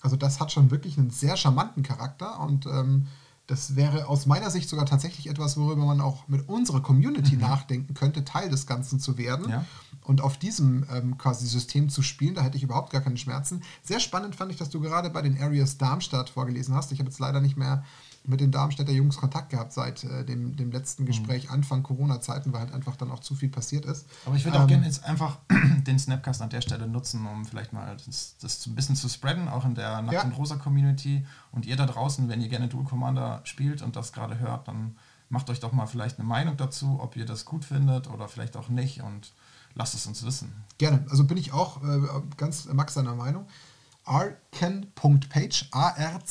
[0.00, 3.08] Also das hat schon wirklich einen sehr charmanten Charakter und ähm,
[3.48, 7.40] das wäre aus meiner Sicht sogar tatsächlich etwas, worüber man auch mit unserer Community mhm.
[7.40, 9.64] nachdenken könnte, Teil des Ganzen zu werden ja.
[10.04, 12.34] und auf diesem ähm, quasi System zu spielen.
[12.34, 13.62] Da hätte ich überhaupt gar keine Schmerzen.
[13.82, 16.92] Sehr spannend fand ich, dass du gerade bei den Areas Darmstadt vorgelesen hast.
[16.92, 17.84] Ich habe jetzt leider nicht mehr
[18.28, 21.06] mit den Darmstädter Jungs Kontakt gehabt seit äh, dem, dem letzten mhm.
[21.06, 21.54] Gespräch mhm.
[21.54, 24.06] Anfang Corona-Zeiten, weil halt einfach dann auch zu viel passiert ist.
[24.26, 25.38] Aber ich würde ähm, auch gerne jetzt einfach
[25.86, 29.48] den Snapcast an der Stelle nutzen, um vielleicht mal das, das ein bisschen zu spreaden,
[29.48, 30.22] auch in der Nacht- ja.
[30.22, 31.26] und Rosa-Community.
[31.52, 34.96] Und ihr da draußen, wenn ihr gerne Dual Commander spielt und das gerade hört, dann
[35.30, 38.56] macht euch doch mal vielleicht eine Meinung dazu, ob ihr das gut findet oder vielleicht
[38.56, 39.32] auch nicht und
[39.74, 40.52] lasst es uns wissen.
[40.78, 42.00] Gerne, also bin ich auch äh,
[42.36, 43.46] ganz Max seiner Meinung
[44.08, 46.22] archon.page, A-R-C-H-O-N.page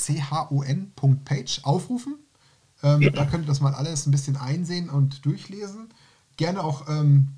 [1.64, 2.16] aufrufen.
[2.84, 5.90] Ähm, da könnt ihr das mal alles ein bisschen einsehen und durchlesen.
[6.38, 7.30] Gerne auch ähm,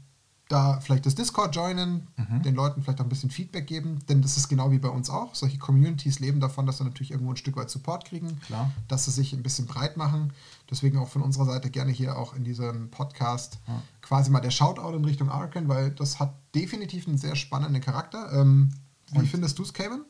[0.49, 2.41] da vielleicht das Discord joinen, mhm.
[2.41, 5.09] den Leuten vielleicht auch ein bisschen Feedback geben, denn das ist genau wie bei uns
[5.09, 5.35] auch.
[5.35, 8.71] Solche Communities leben davon, dass sie natürlich irgendwo ein Stück weit Support kriegen, Klar.
[8.87, 10.33] dass sie sich ein bisschen breit machen.
[10.69, 13.81] Deswegen auch von unserer Seite gerne hier auch in diesem Podcast ja.
[14.01, 18.33] quasi mal der Shoutout in Richtung Arkan, weil das hat definitiv einen sehr spannenden Charakter.
[18.33, 18.71] Ähm,
[19.11, 20.01] wie findest du es, Kevin?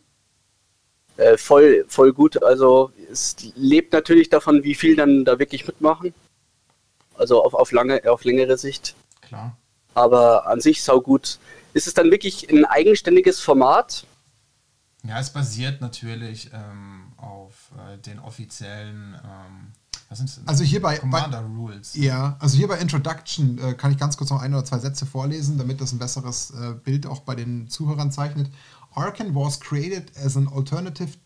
[1.20, 2.42] Äh, voll, voll gut.
[2.44, 6.14] Also es lebt natürlich davon, wie viel dann da wirklich mitmachen.
[7.16, 8.96] Also auf, auf, lange, auf längere Sicht.
[9.22, 9.58] Klar.
[9.94, 11.40] Aber an sich sau gut.
[11.74, 14.06] Ist es dann wirklich ein eigenständiges Format?
[15.04, 19.74] Ja, es basiert natürlich ähm, auf äh, den offiziellen ähm,
[20.48, 21.94] also hier bei, Commander bei, Rules.
[21.94, 25.06] Ja, also hier bei Introduction äh, kann ich ganz kurz noch ein oder zwei Sätze
[25.06, 28.50] vorlesen, damit das ein besseres äh, Bild auch bei den Zuhörern zeichnet.
[29.00, 31.18] Arkan was created as an alternative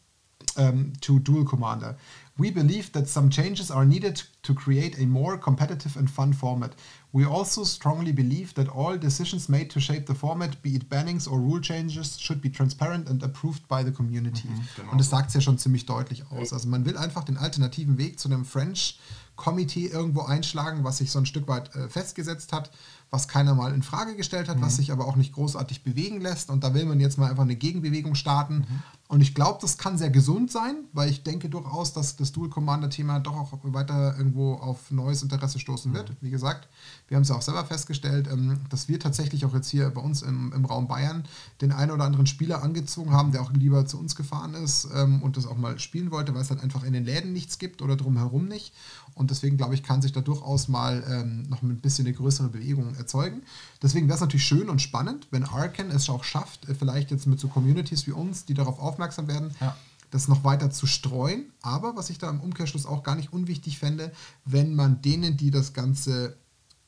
[0.58, 1.96] um, to Dual Commander.
[2.38, 6.74] We believe that some changes are needed to create a more competitive and fun format.
[7.12, 11.28] We also strongly believe that all decisions made to shape the format, be it bannings
[11.28, 14.48] or rule changes, should be transparent and approved by the community.
[14.48, 14.92] Mhm, genau.
[14.92, 16.54] Und das sagt es ja schon ziemlich deutlich aus.
[16.54, 19.00] Also man will einfach den alternativen Weg zu einem French
[19.36, 22.72] Committee irgendwo einschlagen, was sich so ein Stück weit äh, festgesetzt hat,
[23.14, 24.64] was keiner mal in Frage gestellt hat, mhm.
[24.64, 26.50] was sich aber auch nicht großartig bewegen lässt.
[26.50, 28.66] Und da will man jetzt mal einfach eine Gegenbewegung starten.
[28.68, 28.84] Mhm.
[29.08, 32.50] Und ich glaube, das kann sehr gesund sein, weil ich denke durchaus, dass das Dual
[32.50, 35.96] Commander-Thema doch auch weiter irgendwo auf neues Interesse stoßen mhm.
[35.96, 36.12] wird.
[36.22, 36.68] Wie gesagt,
[37.08, 40.02] wir haben es ja auch selber festgestellt, ähm, dass wir tatsächlich auch jetzt hier bei
[40.02, 41.26] uns im, im Raum Bayern
[41.62, 45.22] den einen oder anderen Spieler angezogen haben, der auch lieber zu uns gefahren ist ähm,
[45.22, 47.84] und das auch mal spielen wollte, weil es halt einfach in den Läden nichts gibt
[47.84, 48.74] oder drumherum nicht.
[49.16, 52.50] Und deswegen glaube ich, kann sich da durchaus mal ähm, noch ein bisschen eine größere
[52.50, 53.44] Bewegung erzeugen.
[53.82, 57.28] Deswegen wäre es natürlich schön und spannend, wenn Arkan es auch schafft, äh, vielleicht jetzt
[57.28, 59.76] mit so Communities wie uns, die darauf aufmerksam werden, ja.
[60.12, 61.46] das noch weiter zu streuen.
[61.62, 64.12] Aber was ich da im Umkehrschluss auch gar nicht unwichtig fände,
[64.46, 66.38] wenn man denen, die das Ganze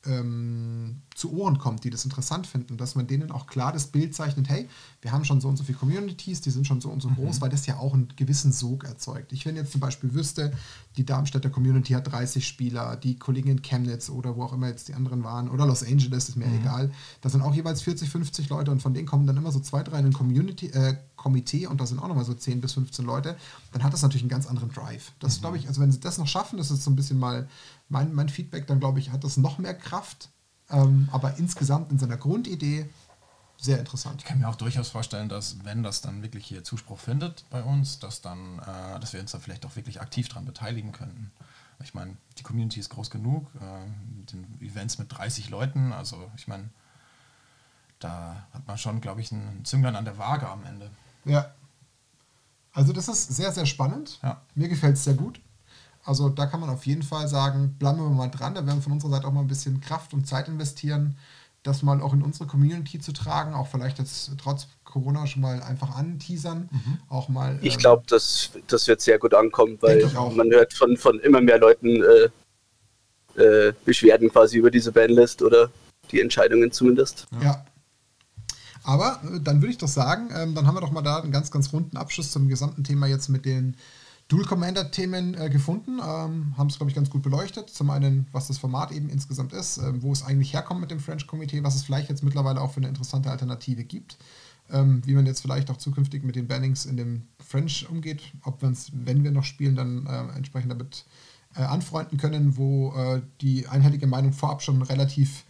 [0.04, 4.14] ähm, zu Ohren kommt, die das interessant finden, dass man denen auch klar das Bild
[4.14, 4.68] zeichnet, hey,
[5.00, 7.36] wir haben schon so und so viele Communities, die sind schon so und so groß,
[7.36, 7.40] mhm.
[7.40, 9.32] weil das ja auch einen gewissen Sog erzeugt.
[9.32, 10.52] Ich, wenn jetzt zum Beispiel wüsste,
[10.98, 14.88] die Darmstädter Community hat 30 Spieler, die Kollegen in Chemnitz oder wo auch immer jetzt
[14.88, 16.60] die anderen waren, oder Los Angeles, ist mir mhm.
[16.60, 16.92] egal,
[17.22, 19.82] da sind auch jeweils 40, 50 Leute und von denen kommen dann immer so zwei,
[19.82, 23.06] drei in ein Community, äh, Komitee und da sind auch nochmal so 10 bis 15
[23.06, 23.36] Leute,
[23.72, 25.12] dann hat das natürlich einen ganz anderen Drive.
[25.18, 25.40] Das mhm.
[25.40, 27.48] glaube ich, also wenn sie das noch schaffen, das ist so ein bisschen mal
[27.88, 30.28] mein, mein Feedback, dann glaube ich, hat das noch mehr Kraft
[30.70, 32.88] ähm, aber insgesamt in seiner Grundidee
[33.58, 34.20] sehr interessant.
[34.20, 37.62] Ich kann mir auch durchaus vorstellen, dass wenn das dann wirklich hier Zuspruch findet bei
[37.62, 41.30] uns, dass dann, äh, dass wir uns da vielleicht auch wirklich aktiv dran beteiligen könnten.
[41.82, 43.86] Ich meine, die Community ist groß genug, äh,
[44.18, 46.68] mit den Events mit 30 Leuten, also ich meine,
[47.98, 50.90] da hat man schon, glaube ich, einen Zünglein an der Waage am Ende.
[51.24, 51.54] Ja.
[52.72, 54.18] Also das ist sehr, sehr spannend.
[54.22, 54.42] Ja.
[54.54, 55.40] Mir gefällt es sehr gut.
[56.06, 58.54] Also da kann man auf jeden Fall sagen, bleiben wir mal dran.
[58.54, 61.16] Da werden wir von unserer Seite auch mal ein bisschen Kraft und Zeit investieren,
[61.62, 63.54] das mal auch in unsere Community zu tragen.
[63.54, 66.68] Auch vielleicht jetzt trotz Corona schon mal einfach anteasern.
[66.70, 66.98] Mhm.
[67.08, 67.58] Auch mal.
[67.60, 71.40] Ich ähm, glaube, das, das wird sehr gut ankommen, weil man hört von, von immer
[71.40, 72.02] mehr Leuten
[73.36, 75.70] äh, äh, Beschwerden quasi über diese Bandlist oder
[76.12, 77.26] die Entscheidungen zumindest.
[77.32, 77.42] ja.
[77.42, 77.66] ja.
[78.86, 81.32] Aber äh, dann würde ich doch sagen, ähm, dann haben wir doch mal da einen
[81.32, 83.76] ganz, ganz runden Abschluss zum gesamten Thema jetzt mit den
[84.28, 87.70] Dual Commander-Themen äh, gefunden, ähm, haben es, glaube ich, ganz gut beleuchtet.
[87.70, 90.98] Zum einen, was das Format eben insgesamt ist, äh, wo es eigentlich herkommt mit dem
[90.98, 94.16] French Committee, was es vielleicht jetzt mittlerweile auch für eine interessante Alternative gibt.
[94.70, 98.62] ähm, wie man jetzt vielleicht auch zukünftig mit den Bannings in dem French umgeht, ob
[98.62, 101.04] wir uns, wenn wir noch spielen, dann äh, entsprechend damit
[101.56, 105.44] äh, anfreunden können, wo äh, die einhellige Meinung vorab schon relativ,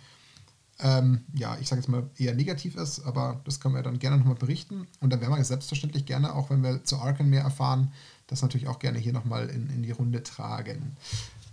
[0.81, 4.19] ähm, ja, ich sage jetzt mal eher negativ ist, aber das können wir dann gerne
[4.19, 4.87] nochmal berichten.
[5.01, 7.93] Und dann werden wir selbstverständlich gerne, auch wenn wir zu Arken mehr erfahren,
[8.27, 10.97] das natürlich auch gerne hier nochmal in, in die Runde tragen.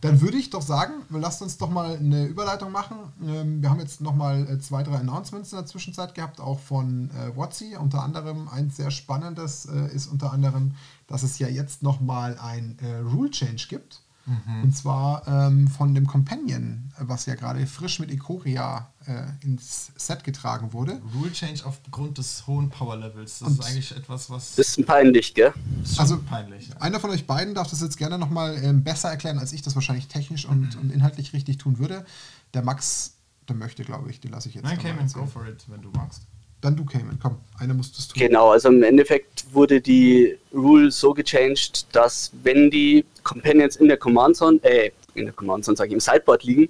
[0.04, 2.98] Dann würde ich doch sagen, lasst uns doch mal eine Überleitung machen.
[3.26, 7.10] Ähm, wir haben jetzt nochmal äh, zwei, drei Announcements in der Zwischenzeit gehabt, auch von
[7.12, 7.78] äh, Watsi.
[7.78, 10.76] Unter anderem ein sehr spannendes äh, ist unter anderem,
[11.08, 14.02] dass es ja jetzt nochmal ein äh, Rule Change gibt.
[14.26, 14.64] Mhm.
[14.64, 20.24] Und zwar ähm, von dem Companion, was ja gerade frisch mit Ikoria äh, ins Set
[20.24, 21.02] getragen wurde.
[21.14, 23.40] Rule Change aufgrund des hohen Power Levels.
[23.40, 24.52] Das Und ist eigentlich etwas, was.
[24.56, 25.54] Bisschen peinlich, gell?
[25.98, 26.70] Also, peinlich.
[26.70, 26.78] Ja.
[26.78, 29.76] Einer von euch beiden darf das jetzt gerne nochmal ähm, besser erklären, als ich das
[29.76, 30.82] wahrscheinlich technisch und, mhm.
[30.82, 32.06] und inhaltlich richtig tun würde.
[32.54, 33.16] Der Max,
[33.50, 34.64] der möchte, glaube ich, den lasse ich jetzt.
[34.64, 36.22] Nein, Cayman, go for it, wenn du magst.
[36.64, 38.18] Dann du, Cayman, komm, einer muss das tun.
[38.18, 43.98] Genau, also im Endeffekt wurde die Rule so gechanged, dass wenn die Companions in der
[43.98, 46.70] Command Zone, äh, in der Command Zone, sage ich, im Sideboard liegen,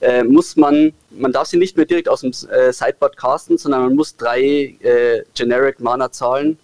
[0.00, 3.82] äh, muss man, man darf sie nicht mehr direkt aus dem äh, Sideboard casten, sondern
[3.82, 4.40] man muss drei
[4.80, 6.58] äh, Generic Mana zahlen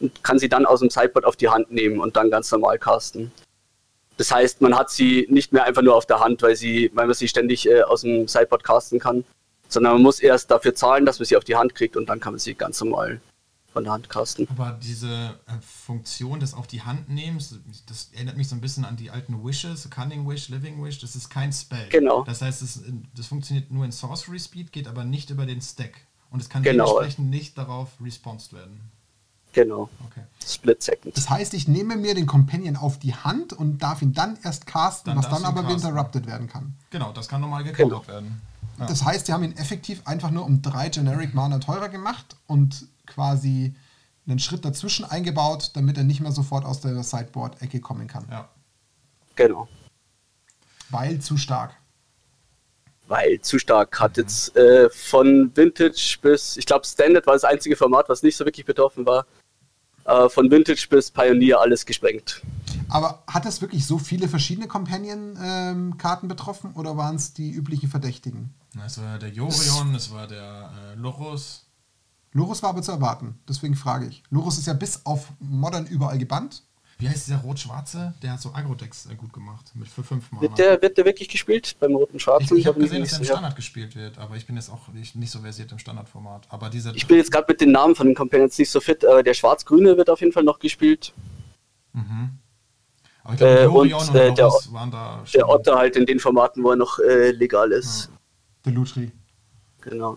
[0.00, 2.78] und kann sie dann aus dem Sideboard auf die Hand nehmen und dann ganz normal
[2.78, 3.30] casten.
[4.16, 7.04] Das heißt, man hat sie nicht mehr einfach nur auf der Hand, weil, sie, weil
[7.04, 9.24] man sie ständig äh, aus dem Sideboard casten kann,
[9.68, 12.20] sondern man muss erst dafür zahlen, dass man sie auf die Hand kriegt und dann
[12.20, 13.20] kann man sie ganz normal
[13.76, 14.48] von der Hand casten.
[14.50, 18.86] Aber diese äh, Funktion des auf die Hand nehmens, das erinnert mich so ein bisschen
[18.86, 21.86] an die alten Wishes, Cunning Wish, Living Wish, das ist kein Spell.
[21.90, 22.24] Genau.
[22.24, 22.80] Das heißt, das,
[23.14, 25.92] das funktioniert nur in Sorcery Speed, geht aber nicht über den Stack.
[26.30, 26.86] Und es kann genau.
[26.86, 28.80] dementsprechend nicht darauf responsed werden.
[29.52, 29.90] Genau.
[30.06, 30.22] Okay.
[30.46, 31.16] Split Second.
[31.16, 34.66] Das heißt, ich nehme mir den Companion auf die Hand und darf ihn dann erst
[34.66, 35.90] casten, dann was dann aber casten.
[35.90, 36.74] interrupted werden kann.
[36.90, 38.08] Genau, das kann normal gecountert genau.
[38.08, 38.42] werden.
[38.78, 38.86] Ja.
[38.86, 42.86] Das heißt, die haben ihn effektiv einfach nur um drei Generic Mana teurer gemacht und
[43.06, 43.74] quasi
[44.26, 48.26] einen Schritt dazwischen eingebaut, damit er nicht mehr sofort aus der Sideboard-Ecke kommen kann.
[48.30, 48.48] Ja.
[49.36, 49.68] Genau.
[50.90, 51.74] Weil zu stark.
[53.08, 54.22] Weil zu stark hat mhm.
[54.22, 58.44] jetzt äh, von Vintage bis, ich glaube, Standard war das einzige Format, was nicht so
[58.44, 59.26] wirklich betroffen war.
[60.04, 62.42] Äh, von Vintage bis Pioneer alles gesprengt.
[62.88, 67.88] Aber hat es wirklich so viele verschiedene Companion-Karten ähm, betroffen oder waren es die üblichen
[67.88, 68.54] Verdächtigen?
[68.84, 71.66] Es war der Jorion, es war der äh, Lorus.
[72.32, 74.22] Lorus war aber zu erwarten, deswegen frage ich.
[74.30, 76.62] Lorus ist ja bis auf Modern überall gebannt.
[76.98, 78.14] Wie heißt dieser rot-schwarze?
[78.22, 80.40] Der hat so Agro-Decks äh, gut gemacht, mit für fünf Mal.
[80.40, 82.56] Wird der, wird der wirklich gespielt beim roten-schwarzen?
[82.56, 83.56] Ich, ich habe gesehen, dass er im Standard ja.
[83.56, 86.46] gespielt wird, aber ich bin jetzt auch nicht, nicht so versiert im Standardformat.
[86.48, 89.04] Aber dieser ich bin jetzt gerade mit den Namen von den Companions nicht so fit,
[89.04, 91.12] aber der schwarz-grüne wird auf jeden Fall noch gespielt.
[91.92, 92.38] Mhm.
[93.26, 96.20] Aber ich glaube, äh, und, und äh, der, waren da Der Otter halt in den
[96.20, 98.06] Formaten, wo er noch äh, legal ist.
[98.06, 98.18] Ja.
[98.66, 99.10] Der Lutri.
[99.80, 100.16] Genau.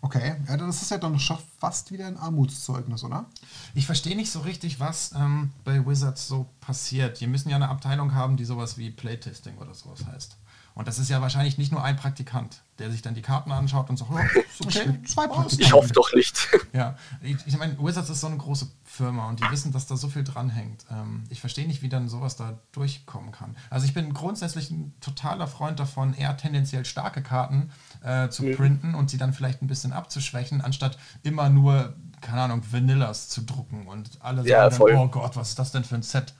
[0.00, 3.26] Okay, ja, dann ist ja dann schon fast wieder ein Armutszeugnis, oder?
[3.74, 7.18] Ich verstehe nicht so richtig, was ähm, bei Wizards so passiert.
[7.18, 10.36] Die müssen ja eine Abteilung haben, die sowas wie Playtesting oder sowas heißt.
[10.78, 13.90] Und das ist ja wahrscheinlich nicht nur ein Praktikant, der sich dann die Karten anschaut
[13.90, 14.16] und sagt, oh,
[14.64, 15.60] okay, zwei Praktikanten.
[15.60, 16.48] Ich hoffe doch nicht.
[16.74, 19.96] Ja, ich, ich meine, Wizards ist so eine große Firma und die wissen, dass da
[19.96, 20.84] so viel dranhängt.
[20.90, 23.56] Ähm, ich verstehe nicht, wie dann sowas da durchkommen kann.
[23.70, 27.70] Also ich bin grundsätzlich ein totaler Freund davon, eher tendenziell starke Karten
[28.04, 28.54] äh, zu mhm.
[28.54, 33.42] printen und sie dann vielleicht ein bisschen abzuschwächen, anstatt immer nur, keine Ahnung, Vanillas zu
[33.42, 36.34] drucken und alle ja, sagen, dann, oh Gott, was ist das denn für ein Set?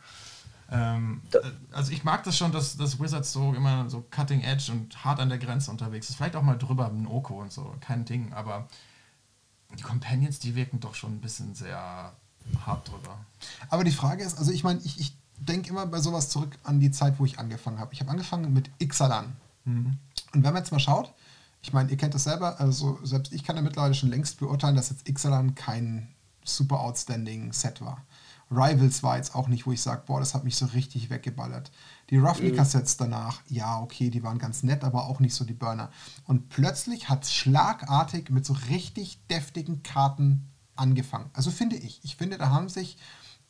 [0.70, 1.22] Ähm,
[1.72, 5.20] also ich mag das schon, dass, dass Wizards so immer so cutting edge und hart
[5.20, 6.16] an der Grenze unterwegs ist.
[6.16, 8.68] Vielleicht auch mal drüber ein Oko und so, kein Ding, aber
[9.76, 12.12] die Companions, die wirken doch schon ein bisschen sehr
[12.66, 13.18] hart drüber.
[13.68, 16.80] Aber die Frage ist, also ich meine, ich, ich denke immer bei sowas zurück an
[16.80, 17.92] die Zeit, wo ich angefangen habe.
[17.94, 19.36] Ich habe angefangen mit Ixalan.
[19.64, 19.98] Mhm.
[20.34, 21.12] Und wenn man jetzt mal schaut,
[21.62, 24.76] ich meine, ihr kennt das selber, also selbst ich kann ja mittlerweile schon längst beurteilen,
[24.76, 26.08] dass jetzt Ixalan kein
[26.44, 28.04] super outstanding Set war.
[28.51, 31.70] Rivals war jetzt auch nicht, wo ich sage, boah, das hat mich so richtig weggeballert.
[32.11, 33.05] Die Ravnica-Sets mhm.
[33.05, 35.90] danach, ja, okay, die waren ganz nett, aber auch nicht so die Burner.
[36.24, 41.30] Und plötzlich hat es schlagartig mit so richtig deftigen Karten angefangen.
[41.34, 42.01] Also finde ich.
[42.05, 42.96] Ich finde, da haben sich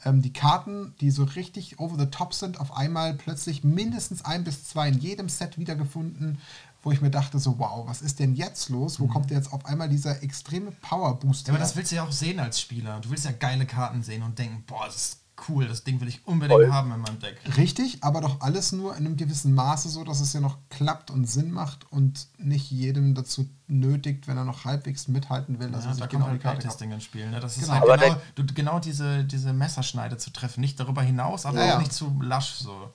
[0.08, 4.44] ähm, die Karten, die so richtig over the top sind, auf einmal plötzlich mindestens ein
[4.44, 6.38] bis zwei in jedem Set wiedergefunden
[6.82, 9.00] wo ich mir dachte, so, wow, was ist denn jetzt los?
[9.00, 9.10] Wo mhm.
[9.10, 11.48] kommt jetzt auf einmal dieser extreme Power-Boost?
[11.48, 13.00] Ja, aber das willst du ja auch sehen als Spieler.
[13.00, 16.08] Du willst ja geile Karten sehen und denken, boah, das ist cool, das Ding will
[16.08, 16.72] ich unbedingt Voll.
[16.72, 17.36] haben in meinem Deck.
[17.56, 21.10] Richtig, aber doch alles nur in einem gewissen Maße so, dass es ja noch klappt
[21.10, 25.84] und Sinn macht und nicht jedem dazu nötigt, wenn er noch halbwegs mithalten will, dass
[25.84, 27.30] ja, er sich da genau halt die Karte Testing ins Spiel.
[27.30, 27.40] Ne?
[27.40, 27.66] Das genau.
[27.66, 30.60] ist halt genau, du, genau diese, diese Messerschneide zu treffen.
[30.60, 31.78] Nicht darüber hinaus, aber ja, auch ja.
[31.78, 32.92] nicht zu lasch so.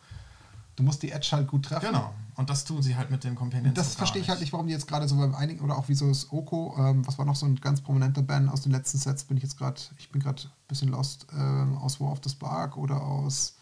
[0.76, 1.88] Du musst die Edge halt gut treffen.
[1.88, 2.13] Genau.
[2.36, 3.76] Und das tun sie halt mit dem Companion.
[3.76, 5.93] Das verstehe ich halt nicht, warum die jetzt gerade so bei einigen, oder auch wie
[5.93, 8.97] so das Oko, ähm, was war noch so ein ganz prominenter Band aus den letzten
[8.97, 12.21] Sets, bin ich jetzt gerade, ich bin gerade ein bisschen lost, ähm, aus War of
[12.24, 13.55] the Spark oder aus,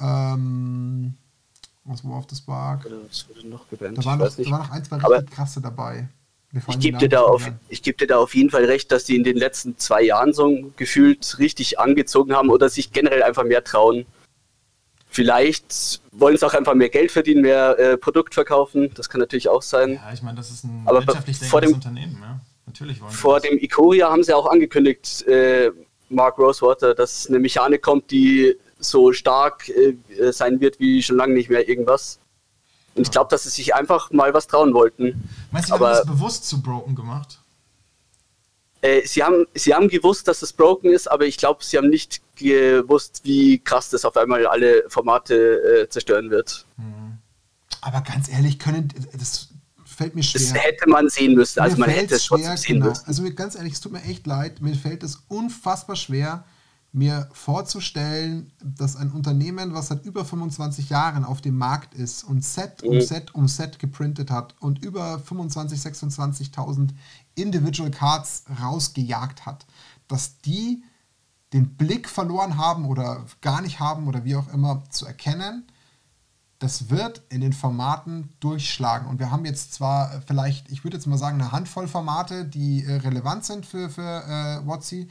[0.00, 1.14] ähm,
[1.88, 2.86] aus War of the Spark.
[2.86, 3.98] Oder was wurde noch gebannt?
[3.98, 6.08] Da waren, ich noch, da waren noch ein, zwei Aber- richtig krasse dabei.
[6.68, 9.16] Ich gebe dir, da auf, ich geb dir da auf jeden Fall recht, dass die
[9.16, 13.62] in den letzten zwei Jahren so gefühlt richtig angezogen haben oder sich generell einfach mehr
[13.64, 14.06] trauen.
[15.22, 18.90] Vielleicht wollen sie auch einfach mehr Geld verdienen, mehr äh, Produkt verkaufen.
[18.94, 19.94] Das kann natürlich auch sein.
[19.94, 22.40] Ja, ich meine, das ist ein Aber wirtschaftlich vor denkendes dem- Unternehmen, ja.
[22.66, 23.48] Natürlich wollen Vor das.
[23.48, 25.72] dem Ikoria haben sie auch angekündigt, äh,
[26.08, 31.16] Mark Rosewater, dass eine Mechanik kommt, die so stark äh, äh, sein wird wie schon
[31.16, 32.20] lange nicht mehr irgendwas.
[32.94, 35.28] Und ich glaube, dass sie sich einfach mal was trauen wollten.
[35.50, 37.40] Meinst du, die haben aber- das bewusst zu broken gemacht?
[38.80, 41.88] Äh, sie, haben, sie haben gewusst, dass es broken ist, aber ich glaube, sie haben
[41.88, 46.64] nicht gewusst, wie krass das auf einmal alle Formate äh, zerstören wird.
[47.80, 49.48] Aber ganz ehrlich, können, das
[49.84, 50.40] fällt mir schwer.
[50.40, 51.60] Das hätte man sehen müssen.
[51.60, 52.90] Also mir man hätte es schwer, sehen genau.
[52.90, 53.06] müssen.
[53.06, 54.60] Also mir, ganz ehrlich, es tut mir echt leid.
[54.60, 56.44] Mir fällt es unfassbar schwer,
[56.92, 62.44] mir vorzustellen, dass ein Unternehmen, was seit über 25 Jahren auf dem Markt ist und
[62.44, 63.00] Set um Mhm.
[63.00, 66.90] Set um Set geprintet hat und über 25, 26.000
[67.40, 69.66] Individual Cards rausgejagt hat,
[70.08, 70.82] dass die
[71.52, 75.66] den Blick verloren haben oder gar nicht haben oder wie auch immer zu erkennen,
[76.58, 79.06] das wird in den Formaten durchschlagen.
[79.06, 82.84] Und wir haben jetzt zwar vielleicht, ich würde jetzt mal sagen, eine Handvoll Formate, die
[82.84, 85.08] äh, relevant sind für, für äh, WotC.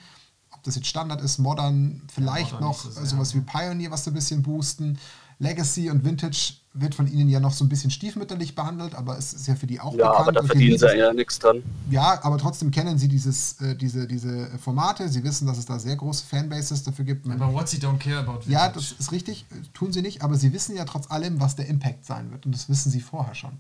[0.52, 4.12] Ob das jetzt Standard ist, Modern, vielleicht Modern noch so sowas wie Pioneer, was so
[4.12, 5.00] ein bisschen boosten.
[5.40, 9.34] Legacy und Vintage wird von ihnen ja noch so ein bisschen stiefmütterlich behandelt, aber es
[9.34, 10.20] ist ja für die auch Ja, bekannt.
[10.20, 11.64] aber da verdienen sie ja nichts dran.
[11.90, 15.10] ja, aber trotzdem kennen sie dieses, äh, diese, diese Formate.
[15.10, 17.26] Sie wissen, dass es da sehr große Fanbases dafür gibt.
[17.26, 18.74] Man- Aber what sie don't care about ja, Vintage.
[18.74, 22.06] das ist richtig, tun sie nicht, aber sie wissen ja trotz allem, was der Impact
[22.06, 22.46] sein wird.
[22.46, 23.54] Und das wissen sie vorher schon.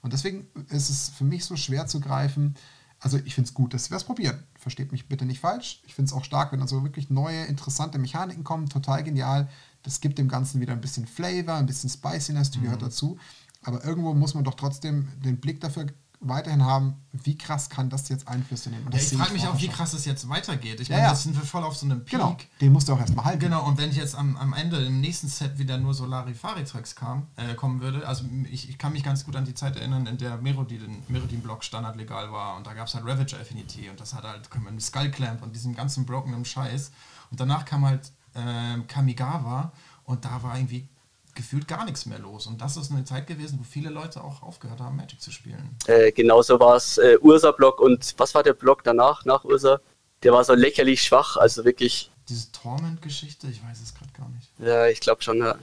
[0.00, 2.54] Und deswegen ist es für mich so schwer zu greifen.
[3.00, 4.38] Also ich finde es gut, dass sie was probieren.
[4.58, 5.82] Versteht mich bitte nicht falsch.
[5.86, 8.68] Ich finde es auch stark, wenn also wirklich neue, interessante Mechaniken kommen.
[8.68, 9.48] Total genial.
[9.82, 12.64] Das gibt dem Ganzen wieder ein bisschen Flavor, ein bisschen Spiciness, die Mhm.
[12.64, 13.18] gehört dazu.
[13.64, 15.86] Aber irgendwo muss man doch trotzdem den Blick dafür
[16.24, 18.86] weiterhin haben, wie krass kann das jetzt Einflüsse nehmen.
[18.86, 20.78] Und Ja, ich frage mich auch, wie krass es jetzt weitergeht.
[20.80, 21.12] Ich Ja, meine, ja.
[21.12, 22.12] jetzt sind wir voll auf so einem Peak.
[22.12, 23.40] Genau, den musst du auch erstmal halten.
[23.40, 27.26] Genau, und wenn ich jetzt am, am Ende im nächsten Set wieder nur Solarifari-Tracks kam,
[27.34, 30.16] äh, kommen würde, also ich, ich kann mich ganz gut an die Zeit erinnern, in
[30.16, 34.22] der Merodin, Merodin-Block standardlegal war und da gab es halt Ravager Affinity und das hat
[34.22, 36.92] halt mit Skull Clamp und diesem ganzen brokenen Scheiß.
[37.32, 39.72] Und danach kam halt ähm, Kamigawa
[40.04, 40.88] und da war irgendwie
[41.34, 42.46] gefühlt gar nichts mehr los.
[42.46, 45.76] Und das ist eine Zeit gewesen, wo viele Leute auch aufgehört haben, Magic zu spielen.
[45.86, 49.80] Äh, genauso war es äh, Ursa-Block und was war der Block danach, nach Ursa?
[50.22, 54.50] Der war so lächerlich schwach, also wirklich, Diese Torment-Geschichte, ich weiß es gerade gar nicht.
[54.58, 55.56] ja, ich glaube schon, ja.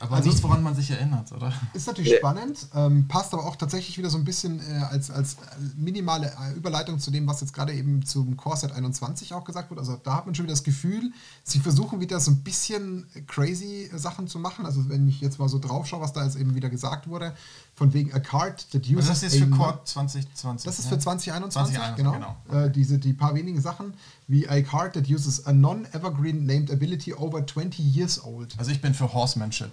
[0.00, 1.52] Aber Also- nichts, woran man sich erinnert, oder?
[1.74, 2.18] Ist natürlich Nee.
[2.18, 5.36] spannend, ähm, passt aber auch tatsächlich wieder so ein bisschen äh, als, als äh,
[5.76, 9.80] minimale äh, Überleitung zu dem, was jetzt gerade eben zum Core-Set 21 auch gesagt wurde.
[9.80, 13.90] Also da hat man schon wieder das Gefühl, sie versuchen wieder so ein bisschen crazy
[13.92, 14.66] äh, Sachen zu machen.
[14.66, 17.34] Also wenn ich jetzt mal so drauf schaue, was da jetzt eben wieder gesagt wurde,
[17.78, 20.64] von wegen a card that uses Also das ist a für Core 2020.
[20.64, 20.90] das ist ne?
[20.90, 22.64] für 2021, 2021, genau.
[22.64, 23.94] Äh, diese, die paar wenigen Sachen,
[24.26, 28.52] wie a card that uses a non-evergreen named ability over 20 years old.
[28.58, 29.70] Also ich bin für Horsemanship.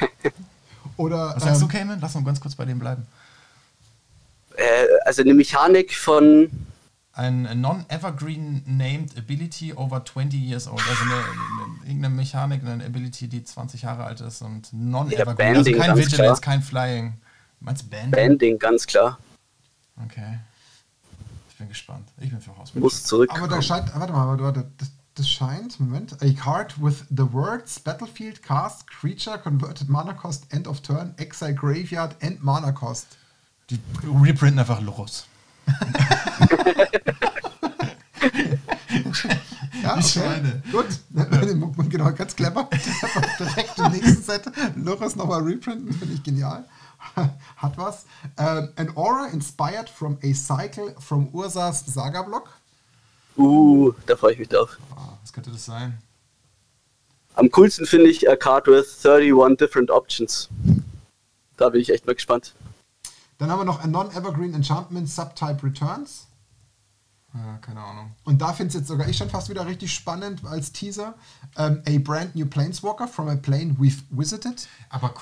[0.96, 1.98] Oder Was sagst ähm, du, Cayman?
[2.00, 3.06] Lass uns ganz kurz bei dem bleiben.
[4.56, 4.62] Äh,
[5.04, 6.48] also eine Mechanik von,
[7.16, 10.82] Ein Non-Evergreen Named Ability over 20 years old.
[10.86, 15.18] Also eine, eine, irgendeine Mechanik, eine Ability, die 20 Jahre alt ist und Non-Evergreen.
[15.18, 16.40] Ja, also Banding, kein Vigilance, klar.
[16.40, 17.14] kein Flying.
[17.60, 18.10] Meinst du Banding?
[18.10, 19.18] Banding, ganz klar.
[20.04, 20.40] Okay.
[21.48, 22.06] Ich bin gespannt.
[22.20, 22.82] Ich bin für Horsemanship.
[22.82, 23.30] Muss zurück.
[23.32, 27.32] Aber da scheint, warte mal, warte, warte, das, das scheint, Moment, a card with the
[27.32, 33.06] words Battlefield, Cast, Creature, Converted Mana Cost, End of Turn, Exile Graveyard, End Mana Cost.
[33.70, 35.26] Die reprinten einfach los.
[39.82, 40.62] Ja, Die Schweine.
[40.72, 40.86] Gut,
[41.90, 42.68] genau, ganz clever.
[43.38, 44.42] Direkt im nächsten Set
[44.76, 46.64] Loris nochmal reprinten, finde ich genial.
[47.56, 48.04] Hat was.
[48.36, 52.48] Ähm, an Aura inspired from a cycle from Ursas Saga Block.
[53.36, 54.78] Uh, da freue ich mich drauf.
[54.96, 55.98] Ah, was könnte das sein?
[57.34, 60.48] Am coolsten finde ich a card with 31 different options.
[61.58, 62.54] Da bin ich echt mal gespannt.
[63.38, 66.26] Dann haben wir noch a Non-Evergreen Enchantment Subtype Returns.
[67.34, 68.12] Ja, keine Ahnung.
[68.24, 71.14] Und da finde ich jetzt sogar ich schon fast wieder richtig spannend als Teaser.
[71.56, 74.66] Ähm, a brand new Planeswalker from a plane we've visited.
[74.88, 75.12] Aber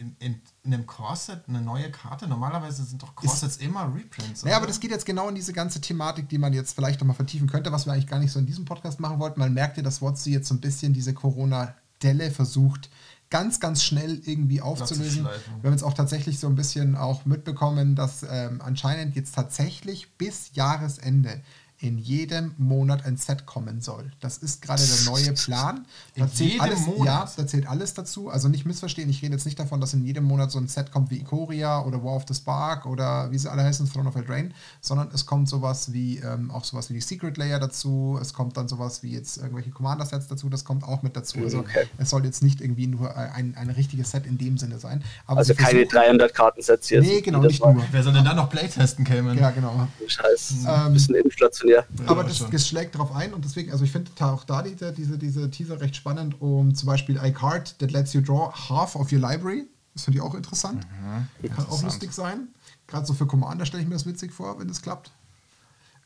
[0.00, 2.26] in, in, in einem Corset eine neue Karte?
[2.26, 4.44] Normalerweise sind doch Corsets immer Reprints.
[4.44, 7.16] Naja, aber das geht jetzt genau in diese ganze Thematik, die man jetzt vielleicht nochmal
[7.16, 9.38] vertiefen könnte, was wir eigentlich gar nicht so in diesem Podcast machen wollten.
[9.38, 12.90] Man merkt ja, dass WotC jetzt so ein bisschen diese Corona-Delle versucht,
[13.30, 15.24] ganz, ganz schnell irgendwie aufzulösen.
[15.24, 20.10] Wir haben jetzt auch tatsächlich so ein bisschen auch mitbekommen, dass ähm, anscheinend jetzt tatsächlich
[20.16, 21.40] bis Jahresende
[21.80, 24.10] in jedem Monat ein Set kommen soll.
[24.18, 25.86] Das ist gerade der neue Plan.
[26.16, 27.06] Da In zählt jedem alles, Monat?
[27.06, 28.30] Ja, da zählt alles dazu.
[28.30, 30.90] Also nicht missverstehen, ich rede jetzt nicht davon, dass in jedem Monat so ein Set
[30.90, 34.16] kommt wie Ikoria oder War of the Spark oder wie sie alle heißen, Throne of
[34.16, 34.50] Eldraine,
[34.80, 38.56] sondern es kommt sowas wie ähm, auch sowas wie die Secret Layer dazu, es kommt
[38.56, 41.38] dann sowas wie jetzt irgendwelche Commander-Sets dazu, das kommt auch mit dazu.
[41.38, 41.86] Also Okay.
[41.98, 45.04] es soll jetzt nicht irgendwie nur ein, ein richtiges Set in dem Sinne sein.
[45.26, 47.04] Aber Also keine versuchen- 300 Kartensets jetzt.
[47.06, 47.74] Nee, genau, nicht Mal.
[47.74, 47.84] nur.
[47.92, 49.38] Wer soll denn da noch Playtesten, Cayman?
[49.38, 49.86] Ja, genau.
[50.06, 50.54] Scheiß.
[50.66, 51.67] Ähm, bisschen inflationär.
[52.06, 52.50] Aber Ja, das, schon.
[52.50, 55.80] das schlägt darauf ein und deswegen, also ich finde auch da diese, diese, diese Teaser
[55.80, 59.66] recht spannend, um zum Beispiel a card that lets you draw half of your library.
[59.94, 60.86] Das finde ich auch interessant.
[60.88, 61.82] Kann auch Interessant.
[61.82, 62.48] lustig sein.
[62.86, 65.10] Gerade so für Commander stelle ich mir das witzig vor, wenn das klappt.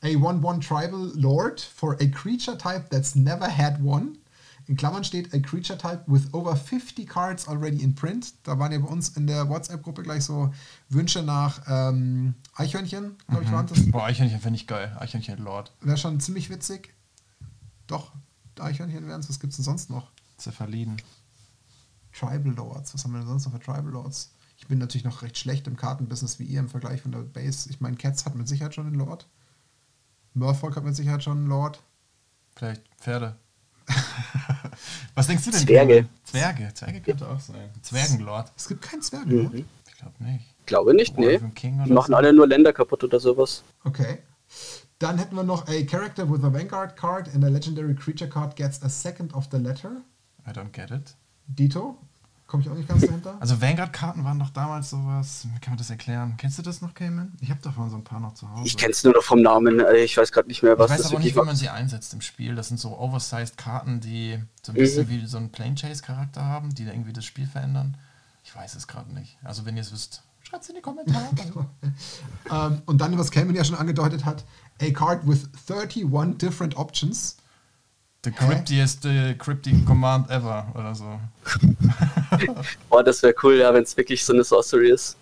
[0.02, 4.18] A 1-1 Tribal Lord for a creature type that's never had one.
[4.66, 8.34] In Klammern steht a creature type with over 50 cards already in print.
[8.44, 10.52] Da waren ja bei uns in der WhatsApp-Gruppe gleich so
[10.88, 13.90] Wünsche nach ähm, Eichhörnchen, glaube ich, waren das.
[13.90, 14.96] Boah, Eichhörnchen finde ich geil.
[14.98, 15.72] Eichhörnchen Lord.
[15.80, 16.94] Wäre schon ziemlich witzig.
[17.86, 18.12] Doch,
[18.58, 19.28] Eichhörnchen wären es.
[19.28, 20.10] Was gibt es denn sonst noch?
[20.36, 20.96] Zerverliehen.
[22.12, 22.94] Tribal Lords.
[22.94, 24.32] Was haben wir denn sonst noch für Tribal Lords?
[24.58, 27.68] Ich bin natürlich noch recht schlecht im Kartenbusiness wie ihr im Vergleich von der Base.
[27.68, 29.26] Ich meine, Cats hat mit Sicherheit schon einen Lord.
[30.34, 31.82] Murfolk hat mit Sicherheit schon einen Lord.
[32.54, 33.36] Vielleicht Pferde.
[35.14, 35.60] Was denkst du denn?
[35.60, 36.08] Zwerge.
[36.24, 36.70] Zwerge.
[36.74, 37.70] Zwerge könnte auch sein.
[37.82, 38.52] Zwergenlord.
[38.56, 39.52] Es gibt keinen Zwergenlord.
[39.52, 39.64] Mhm.
[39.86, 40.66] Ich glaube nicht.
[40.66, 41.32] Glaube nicht, nee.
[41.32, 42.16] Wolfen King oder Die machen so.
[42.16, 43.64] alle nur Länder kaputt oder sowas.
[43.84, 44.18] Okay.
[44.98, 48.54] Dann hätten wir noch a character with a Vanguard card and a legendary creature card
[48.56, 50.02] gets a second of the letter.
[50.46, 51.14] I don't get it.
[51.48, 51.96] Dito.
[52.52, 53.34] Komme ich auch nicht ganz dahinter.
[53.40, 55.46] Also Vanguard-Karten waren doch damals sowas.
[55.54, 56.34] Wie kann man das erklären?
[56.36, 57.32] Kennst du das noch, Cayman?
[57.40, 58.66] Ich habe davon so ein paar noch zu Hause.
[58.66, 59.80] Ich kenne es nur noch vom Namen.
[59.80, 61.46] äh, Ich weiß gerade nicht mehr, Ich was weiß das aber wirklich nicht, wie man
[61.46, 61.56] war.
[61.56, 62.54] sie einsetzt im Spiel.
[62.54, 64.78] Das sind so oversized Karten, die so ein Mhm.
[64.80, 67.96] bisschen wie so einen Plane Chase Charakter haben, die irgendwie das Spiel verändern.
[68.44, 69.38] Ich weiß es gerade nicht.
[69.42, 71.30] Also wenn ihr es wisst, schreibt es in die Kommentare.
[72.50, 74.44] Ähm, und dann, was Cameron ja schon angedeutet hat,
[74.80, 77.36] a card with 31 different options.
[78.24, 81.18] The cryptiest uh, cryptic command ever oder so.
[82.88, 85.16] Boah, das wäre cool, ja, wenn es wirklich so eine Sorcery ist.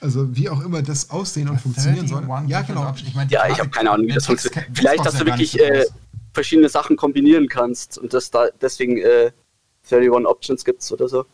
[0.00, 2.24] Also wie auch immer das aussehen und funktionieren soll.
[2.24, 3.08] 31 Ja, different genau.
[3.08, 4.66] Ich mein, Ja, ich habe keine Ahnung, wie das funktioniert.
[4.72, 5.84] Vielleicht, dass du wirklich so äh,
[6.32, 9.30] verschiedene Sachen kombinieren kannst und das da deswegen äh,
[9.84, 11.26] 31 Options gibt's oder so.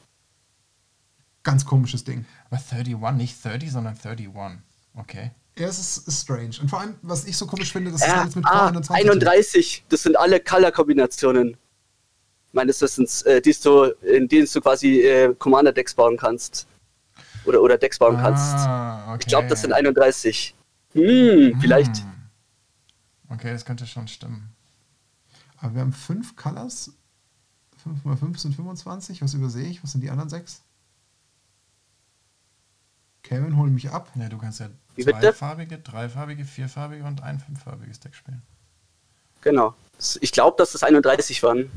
[1.44, 2.26] Ganz komisches Ding.
[2.50, 4.58] Aber 31, nicht 30, sondern 31.
[4.94, 5.30] Okay.
[5.58, 6.56] Ja, es ist, strange.
[6.60, 9.10] Und vor allem, was ich so komisch finde, das ist Ja, alles mit ah, 21.
[9.10, 11.56] 31, das sind alle Color-Kombinationen.
[12.52, 16.66] Meines Wissens, äh, die du, in denen du quasi äh, Commander-Decks bauen kannst.
[17.46, 18.42] Oder, oder Decks bauen kannst.
[18.42, 19.18] Ah, okay.
[19.20, 20.54] Ich glaube, das sind 31.
[20.92, 21.96] Hm, vielleicht.
[21.96, 22.12] Hm.
[23.30, 24.54] Okay, das könnte schon stimmen.
[25.58, 26.90] Aber wir haben fünf Colors.
[27.82, 29.22] 5 mal 5 sind 25.
[29.22, 29.82] Was übersehe ich?
[29.82, 30.62] Was sind die anderen sechs?
[33.26, 34.10] Kevin, hol mich ab.
[34.14, 35.18] Ja, du kannst ja Wie bitte?
[35.20, 38.42] zweifarbige, dreifarbige, vierfarbige und ein fünffarbiges Deck spielen.
[39.42, 39.74] Genau.
[40.20, 41.70] Ich glaube, dass das 31 waren.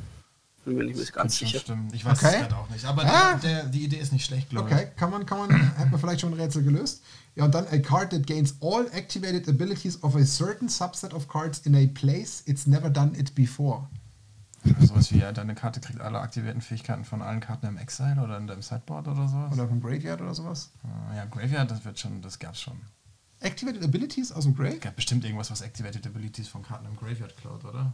[0.66, 1.60] Bin mir nicht ganz sicher.
[1.60, 1.90] stimmen.
[1.94, 2.36] Ich weiß Okay.
[2.36, 2.86] es gerade auch nicht.
[2.86, 3.36] Aber Ah.
[3.36, 6.00] der, der, die Idee ist nicht schlecht, glaube Okay, kann man, kann man, hat man
[6.00, 7.02] vielleicht schon ein Rätsel gelöst.
[7.36, 11.28] Ja, und dann a card that gains all activated abilities of a certain subset of
[11.28, 13.88] cards in a place it's never done it before.
[14.80, 18.38] Sowas wie, ja, deine Karte kriegt alle aktivierten Fähigkeiten von allen Karten im Exile oder
[18.38, 19.54] in deinem Sideboard oder sowas.
[19.54, 20.72] Oder vom Graveyard oder sowas.
[20.84, 22.80] Ah, ja, Graveyard, das wird schon, das gab's schon.
[23.40, 24.76] Activated abilities aus dem Grave?
[24.76, 27.94] Es gab bestimmt irgendwas, was Activated Abilities von Karten im Graveyard klaut, oder?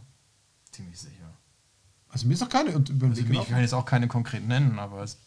[0.72, 1.32] Ziemlich sicher.
[2.08, 5.02] Also mir ist noch keine über Also ich kann jetzt auch keine konkret nennen, aber
[5.02, 5.18] es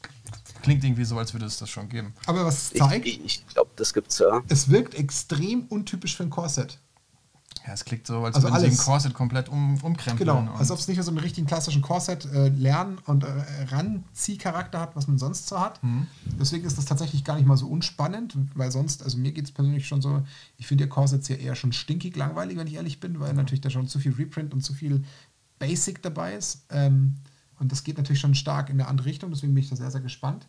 [0.61, 2.13] klingt irgendwie so, als würde es das schon geben.
[2.25, 4.41] Aber was zeigt, ich, ich glaube, das gibt's ja.
[4.47, 6.79] es wirkt extrem untypisch für ein Core-Set.
[7.69, 8.77] Ja, es klingt so, als Also würden sie ein.
[8.77, 10.17] Corset komplett um, umkrempeln.
[10.17, 13.27] Genau, als ob es nicht so einen richtigen klassischen Core-Set äh, lernen und äh,
[13.69, 15.83] Ranziehcharakter hat, was man sonst so hat.
[15.83, 16.07] Mhm.
[16.39, 19.51] Deswegen ist das tatsächlich gar nicht mal so unspannend, weil sonst, also mir geht es
[19.51, 20.23] persönlich schon so,
[20.57, 23.61] ich finde ja Core-Sets ja eher schon stinkig langweilig, wenn ich ehrlich bin, weil natürlich
[23.61, 25.03] da schon zu viel Reprint und zu viel
[25.59, 26.63] Basic dabei ist.
[26.71, 27.17] Ähm,
[27.59, 29.91] und das geht natürlich schon stark in eine andere Richtung, deswegen bin ich da sehr,
[29.91, 30.47] sehr gespannt.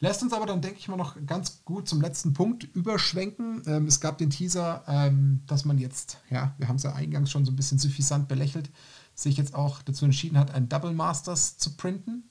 [0.00, 3.62] Lässt uns aber dann, denke ich mal, noch ganz gut zum letzten Punkt überschwenken.
[3.66, 7.30] Ähm, es gab den Teaser, ähm, dass man jetzt, ja, wir haben es ja eingangs
[7.30, 8.70] schon so ein bisschen suffisant belächelt,
[9.14, 12.24] sich jetzt auch dazu entschieden hat, ein Double Masters zu printen.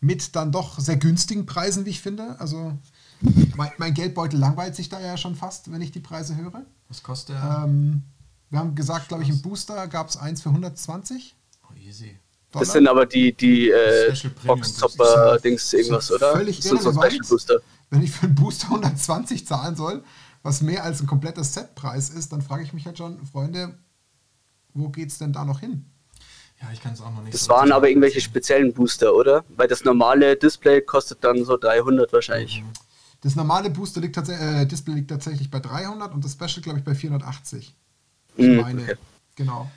[0.00, 2.40] Mit dann doch sehr günstigen Preisen, wie ich finde.
[2.40, 2.76] Also
[3.56, 6.64] mein, mein Geldbeutel langweilt sich da ja schon fast, wenn ich die Preise höre.
[6.88, 7.64] Was kostet der?
[7.64, 8.02] Ähm,
[8.50, 12.18] wir haben gesagt, glaube ich, im Booster gab es eins für 120 oh, easy.
[12.52, 12.64] Dollar.
[12.64, 14.14] Das sind aber die, die äh,
[14.46, 16.32] Box-Topper-Dings irgendwas, So oder?
[16.32, 16.92] völlig Das sind so.
[16.92, 17.60] Special Booster.
[17.90, 20.04] wenn ich für einen Booster 120 zahlen soll,
[20.42, 23.78] was mehr als ein kompletter Setpreis ist, dann frage ich mich halt schon, Freunde,
[24.74, 25.86] wo geht's denn da noch hin?
[26.60, 29.44] Ja, ich kann es auch noch nicht Das so waren aber irgendwelche speziellen Booster, oder?
[29.56, 32.62] Weil das normale Display kostet dann so 300 wahrscheinlich.
[33.20, 36.78] Das normale Booster liegt tatsächlich, äh, Display liegt tatsächlich bei 300 und das Special, glaube
[36.80, 37.74] ich, bei 480.
[38.36, 38.82] Ich Mhm, meine.
[38.82, 38.94] okay.
[39.36, 39.70] Genau.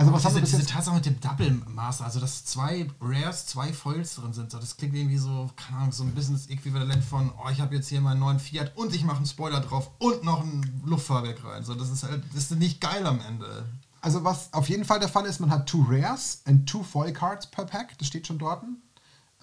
[0.00, 0.70] Also was haben wir diese, diese?
[0.70, 4.94] Tatsache mit dem Double Master, also dass zwei Rares, zwei Foils drin sind, das klingt
[4.94, 8.00] irgendwie so, keine Ahnung, so ein bisschen das Äquivalent von, oh, ich habe jetzt hier
[8.00, 11.64] meinen neuen Fiat und ich mache einen Spoiler drauf und noch ein Luftfahrwerk rein.
[11.64, 13.66] So, das ist halt, das ist nicht geil am Ende.
[14.00, 17.12] Also was auf jeden Fall der Fall ist, man hat two Rares and two Foil
[17.12, 18.64] Cards per Pack, das steht schon dort.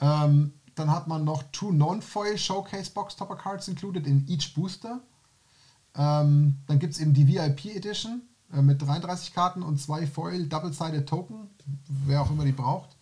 [0.02, 5.02] Ähm, dann hat man noch two Non-Foil Showcase Box Topper Cards included in each Booster.
[5.96, 11.08] Ähm, dann gibt es eben die VIP Edition mit 33 Karten und zwei Foil Double-Sided
[11.08, 11.50] Token,
[12.06, 12.97] wer auch immer die braucht.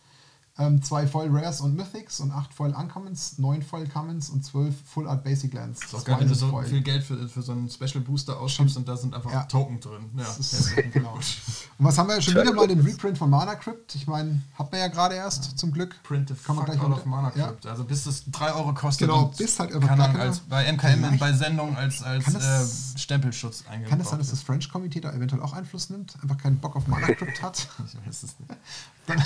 [0.58, 4.74] Ähm, zwei Foil Rares und Mythics und acht Foil Uncommons, neun Foil Commons und zwölf
[4.86, 5.84] Full Art Basic Lands.
[5.84, 6.66] Ist auch Zwei geil, wenn du so Foil.
[6.66, 9.44] viel Geld für, für so einen Special Booster ausgibst und da sind einfach Ja.
[9.44, 10.10] Token drin.
[10.16, 11.16] Ja, Das ist- genau.
[11.16, 11.26] Und
[11.80, 13.96] was haben wir schon wieder mal den Reprint von Mana Crypt?
[13.96, 16.02] Ich meine, hat man ja gerade erst, zum Glück.
[16.04, 17.48] Print the Kann man fuck gleich out of Mana ja.
[17.48, 17.66] Crypt.
[17.66, 19.10] Also bis das 3 Euro kostet.
[19.10, 23.90] Genau, bis halt keine- als bei MKM bei Sendung als, als das- äh, Stempelschutz eingebaut
[23.90, 24.42] Kann es sein, dass das.
[24.42, 26.16] French Committee da eventuell auch Einfluss nimmt?
[26.24, 27.68] Einfach keinen Bock auf Mana Crypt hat?
[27.86, 28.52] Ich weiß es nicht.
[29.08, 29.22] Dann,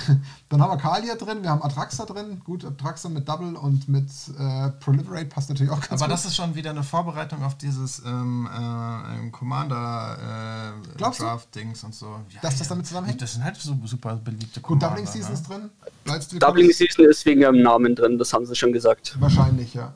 [0.49, 2.41] dann haben wir Kalia drin, wir haben Atraxa drin.
[2.43, 6.13] Gut, Atraxa mit Double und mit äh, Proliferate passt natürlich auch ganz Aber gut.
[6.13, 12.05] das ist schon wieder eine Vorbereitung auf dieses ähm, äh, Commander äh, und so.
[12.29, 13.21] Ja, Dass das damit zusammenhängt?
[13.21, 14.87] Das sind halt so super beliebte gut, Commander.
[14.87, 15.55] Doubling Season ist ne?
[15.55, 15.69] drin.
[16.05, 19.15] Leitst du Doubling Season ist wegen ihrem Namen drin, das haben sie schon gesagt.
[19.19, 19.93] Wahrscheinlich, ja.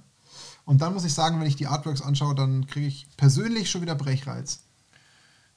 [0.65, 3.81] Und dann muss ich sagen, wenn ich die Artworks anschaue, dann kriege ich persönlich schon
[3.81, 4.63] wieder Brechreiz.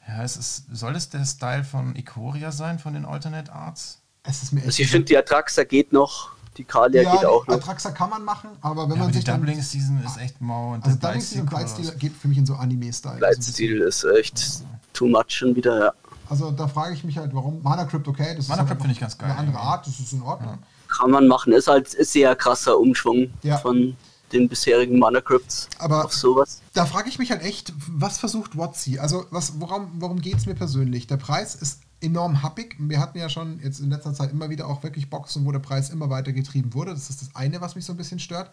[0.09, 4.03] Ja, es ist, soll es der Style von Ikoria sein, von den Alternate Arts?
[4.29, 4.66] Es ist mir echt.
[4.68, 7.55] Also ich finde, die Atraxa geht noch, die Kalia ja, geht die auch noch.
[7.55, 9.41] Atraxa kann man machen, aber wenn Ja, man aber die sich dann.
[9.41, 10.72] Doubling Season ist echt mau.
[10.74, 13.20] Und Also Doubling Season und Blightstil geht für mich in so Anime-Style.
[13.20, 14.62] Leitstil ist echt
[14.93, 15.93] too much schon wieder, ja.
[16.29, 17.62] Also da frage ich mich halt, warum.
[17.62, 19.59] Mana Crypt, okay, das Mana ist Crypt halt finde ich ganz geil Eine andere.
[19.59, 20.59] Art, das ist in Ordnung.
[20.89, 23.59] Kann man machen, ist halt ein sehr krasser Umschwung Ja.
[23.59, 23.97] von
[24.33, 26.61] den bisherigen Mana Crypts Aber- auf sowas.
[26.72, 28.99] Da frage ich mich halt echt, was versucht WotC?
[28.99, 31.07] Also was, worum, worum geht es mir persönlich?
[31.07, 32.77] Der Preis ist enorm happig.
[32.79, 35.61] Wir hatten ja schon jetzt in letzter Zeit immer wieder auch wirklich Boxen, wo der
[35.61, 36.93] Preis immer weiter getrieben wurde.
[36.93, 38.51] Das ist das eine, was mich so ein bisschen stört.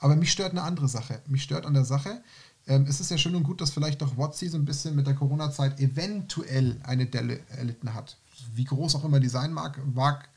[0.00, 1.20] Aber mich stört eine andere Sache.
[1.26, 2.22] Mich stört an der Sache,
[2.66, 5.06] ähm, es ist ja schön und gut, dass vielleicht doch WotC so ein bisschen mit
[5.06, 8.16] der Corona-Zeit eventuell eine Delle erlitten hat.
[8.54, 10.28] Wie groß auch immer die sein mag, mag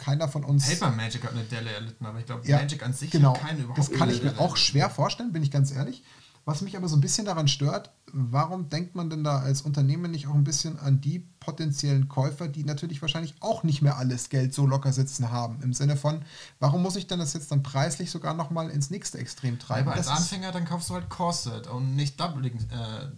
[0.00, 0.68] keiner von uns.
[0.68, 3.34] Paper Magic hat eine Delle erlitten, aber ich glaube, Ja, Magic an sich genau.
[3.34, 6.02] hat keine überhaupt Das kann ich mir auch schwer vorstellen, bin ich ganz ehrlich.
[6.46, 10.10] Was mich aber so ein bisschen daran stört, warum denkt man denn da als Unternehmen
[10.10, 14.30] nicht auch ein bisschen an die potenziellen Käufer, die natürlich wahrscheinlich auch nicht mehr alles
[14.30, 15.62] Geld so locker sitzen haben?
[15.62, 16.22] Im Sinne von,
[16.58, 19.88] warum muss ich denn das jetzt dann preislich sogar nochmal ins nächste Extrem treiben?
[19.88, 22.50] Aber als Das Anfänger, dann kaufst du halt Corset und nicht Double, äh,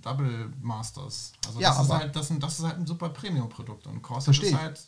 [0.03, 1.33] Double Masters.
[1.47, 4.55] Also Ja, das, ist halt, das, das ist halt ein super Premium-Produkt und Corset ist
[4.55, 4.81] halt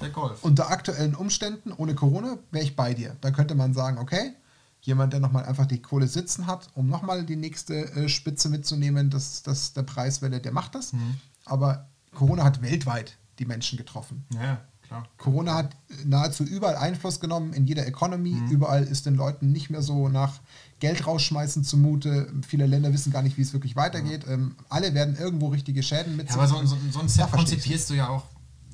[0.00, 0.42] der Golf.
[0.42, 3.16] unter aktuellen Umständen, ohne Corona, wäre ich bei dir.
[3.20, 4.32] Da könnte man sagen, okay,
[4.80, 9.10] jemand, der nochmal einfach die Kohle sitzen hat, um nochmal die nächste äh, Spitze mitzunehmen,
[9.10, 10.92] das, das der Preiswelle, der macht das.
[10.92, 11.16] Mhm.
[11.44, 14.24] Aber Corona hat weltweit die Menschen getroffen.
[14.34, 15.06] ja, klar.
[15.16, 18.32] Corona hat nahezu überall Einfluss genommen, in jeder Economy.
[18.32, 18.50] Mhm.
[18.50, 20.40] Überall ist den Leuten nicht mehr so nach
[20.80, 22.32] Geld rausschmeißen zumute.
[22.46, 24.24] Viele Länder wissen gar nicht, wie es wirklich weitergeht.
[24.28, 27.90] Ähm, alle werden irgendwo richtige Schäden mit Ja, aber so, so, so ein Set konzipierst
[27.90, 28.24] du ja auch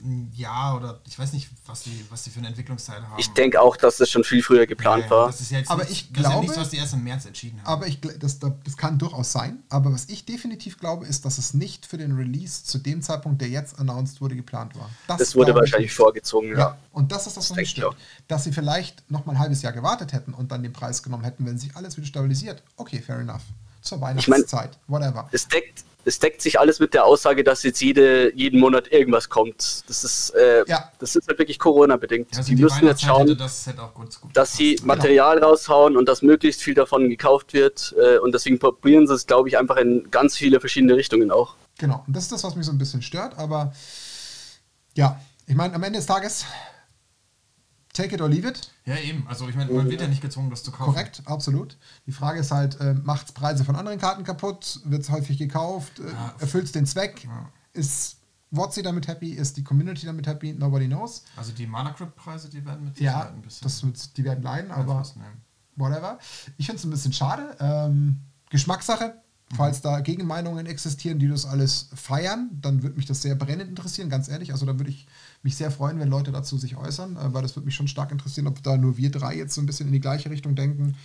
[0.04, 3.14] ein Jahr oder ich weiß nicht, was die, was die für eine Entwicklungszeit haben.
[3.18, 5.26] Ich denke auch, dass das schon viel früher geplant Ja, war.
[5.28, 6.92] Das ist ja jetzt Aber nicht, ich das ist ja glaube- nichts, was die erst
[6.94, 7.66] im März entschieden haben.
[7.68, 9.62] Aber ich, das, das kann durchaus sein.
[9.70, 13.40] Aber was ich definitiv glaube, ist, dass es nicht für den Release zu dem Zeitpunkt,
[13.40, 14.90] der jetzt announced wurde, geplant war.
[15.06, 15.96] Das wurde glaube ich wahrscheinlich nicht.
[15.96, 16.58] vorgezogen, Ja.
[16.58, 16.78] ja.
[16.92, 17.96] und das ist das, was mich ich stört.
[18.28, 21.24] Dass sie vielleicht noch mal ein halbes Jahr gewartet hätten und dann den Preis genommen
[21.24, 22.62] hätten, wenn sich alles wieder stabilisiert.
[22.76, 23.42] Okay, fair enough.
[23.80, 25.28] Zur mein- Weihnachtszeit, whatever.
[25.32, 29.28] Es deckt, es deckt sich alles mit der Aussage, dass jetzt jede, jeden Monat irgendwas
[29.28, 29.84] kommt.
[29.88, 30.90] Das ist, äh, Ja.
[30.98, 32.28] das ist halt wirklich Corona-bedingt.
[32.32, 33.68] Ja, also die die müssen jetzt schauen, das
[34.32, 34.78] dass sie.
[34.82, 37.94] Material raushauen und dass möglichst viel davon gekauft wird.
[37.98, 41.54] Äh, und deswegen probieren sie es, glaube ich, einfach in ganz viele verschiedene Richtungen auch.
[41.78, 42.04] Genau.
[42.06, 43.38] Und das ist das, was mich so ein bisschen stört.
[43.38, 43.72] Aber
[44.94, 46.44] ja, ich meine, am Ende des Tages,
[47.94, 48.70] take it or leave it.
[48.84, 49.26] Ja, eben.
[49.26, 50.92] Also ich meine, man wird ja nicht gezwungen, das zu kaufen.
[50.92, 51.78] Korrekt, absolut.
[52.06, 54.80] Die Frage ist halt, äh, macht es Preise von anderen Karten kaputt?
[54.84, 56.00] Wird es häufig gekauft?
[56.00, 56.34] Äh, Ja.
[56.40, 57.24] Erfüllt es den Zweck?
[57.24, 57.48] Ja.
[57.72, 58.18] Ist
[58.50, 59.30] WotC damit happy?
[59.30, 60.52] Ist die Community damit happy?
[60.52, 61.24] Nobody knows.
[61.36, 64.44] Also die Mana Crypt Preise, die werden mit Ja, ein bisschen das wird, die werden
[64.44, 65.02] leiden, aber
[65.76, 66.18] whatever.
[66.58, 67.56] Ich finde es ein bisschen schade.
[67.60, 68.20] Ähm,
[68.50, 69.14] Geschmackssache.
[69.56, 74.08] Falls da Gegenmeinungen existieren, die das alles feiern, dann würde mich das sehr brennend interessieren,
[74.08, 74.52] ganz ehrlich.
[74.52, 75.06] Also da würde ich
[75.44, 78.10] mich sehr freuen, wenn Leute dazu sich äußern, äh, weil das würde mich schon stark
[78.10, 80.96] interessieren, ob da nur wir drei jetzt so ein bisschen in die gleiche Richtung denken.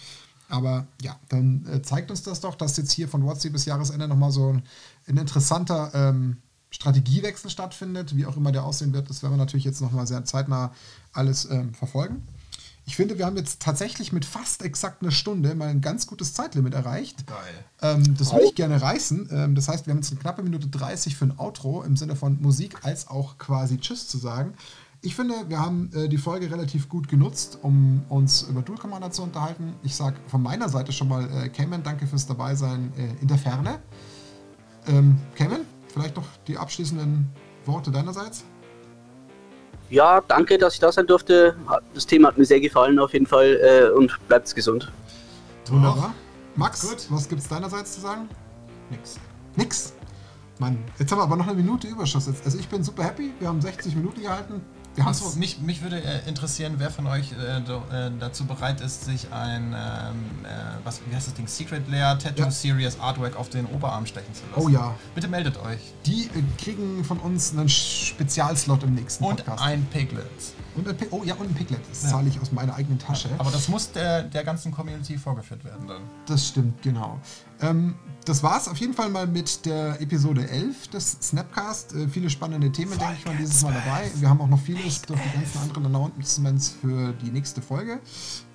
[0.47, 4.07] Aber ja, dann äh, zeigt uns das doch, dass jetzt hier von WhatsApp bis Jahresende
[4.07, 4.63] nochmal so ein,
[5.07, 6.37] ein interessanter ähm,
[6.71, 10.25] Strategiewechsel stattfindet, wie auch immer der aussehen wird, das werden wir natürlich jetzt nochmal sehr
[10.25, 10.71] zeitnah
[11.13, 12.23] alles ähm, verfolgen.
[12.89, 16.33] Ich finde, wir haben jetzt tatsächlich mit fast exakt einer Stunde mal ein ganz gutes
[16.33, 17.27] Zeitlimit erreicht.
[17.27, 17.37] Geil.
[17.83, 19.29] Ähm, das würde ich gerne reißen.
[19.31, 22.15] Ähm, das heißt, wir haben jetzt eine knappe Minute 30 für ein Outro im Sinne
[22.15, 24.55] von Musik als auch quasi Tschüss zu sagen.
[25.01, 29.11] Ich finde, wir haben äh, die Folge relativ gut genutzt, um uns über Dual Commander
[29.11, 29.75] zu unterhalten.
[29.83, 33.37] Ich sage von meiner Seite schon mal, äh, Cayman, danke fürs Dabeisein äh, in der
[33.37, 33.83] Ferne.
[34.87, 35.61] Ähm, Cayman,
[35.93, 37.29] vielleicht noch die abschließenden
[37.67, 38.45] Worte deinerseits?
[39.89, 41.55] Ja, danke, dass ich da sein durfte.
[41.93, 44.91] Das Thema hat mir sehr gefallen auf jeden Fall äh, und bleibt gesund.
[45.67, 46.13] Wunderbar.
[46.55, 47.07] Max, Gut.
[47.09, 48.29] was gibt's deinerseits zu sagen?
[48.89, 49.19] Nix.
[49.55, 49.93] Nix.
[50.59, 52.27] Mann, jetzt haben wir aber noch eine Minute Überschuss.
[52.27, 52.43] Jetzt.
[52.45, 53.31] Also ich bin super happy.
[53.39, 54.61] Wir haben 60 Minuten gehalten.
[55.01, 59.05] Haben Achso, mich, mich würde äh, interessieren, wer von euch äh, äh, dazu bereit ist,
[59.05, 60.49] sich ein, ähm, äh,
[60.83, 62.51] was, wie heißt das Ding, Secret Lair Tattoo Ja.
[62.51, 64.61] Series Artwork auf den Oberarm stechen zu lassen.
[64.65, 64.95] Oh ja.
[65.15, 65.79] Bitte meldet euch.
[66.05, 69.63] Die äh, kriegen von uns einen Spezialslot im nächsten Und Podcast.
[69.63, 70.25] ein Piglet.
[70.79, 71.79] Und ein oh ja, und ein Piglet.
[71.89, 72.09] Das Ja.
[72.09, 73.29] zahle ich aus meiner eigenen Tasche.
[73.37, 76.01] Aber das muss der, der ganzen Community vorgeführt werden dann.
[76.25, 77.19] Das stimmt, genau.
[77.61, 81.93] Ähm, das war's auf jeden Fall mal mit der Episode 11 des Snapcast.
[81.95, 84.09] Äh, viele spannende Themen, denke ich mal, dieses Mal dabei.
[84.15, 87.99] Wir haben auch noch vieles durch die ganzen anderen Announcements für die nächste Folge.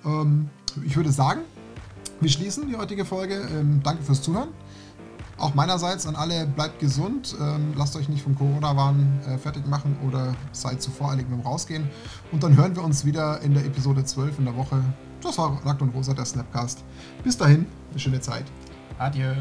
[0.05, 0.49] Ähm,
[0.85, 1.41] ich würde sagen,
[2.21, 3.35] wir schließen die heutige Folge.
[3.51, 4.49] Ähm, danke fürs Zuhören.
[5.37, 9.97] Auch meinerseits an alle, bleibt gesund, ähm, lasst euch nicht vom Corona-Wahn äh, fertig machen
[10.07, 11.89] oder seid zu voreilig mit dem Rausgehen.
[12.31, 14.81] Und dann hören wir uns wieder in der Episode 12 in der Woche.
[15.21, 16.83] Das war Rakt und Rosa, der Snapcast.
[17.23, 18.45] Bis dahin, eine schöne Zeit.
[18.97, 19.33] Adieu.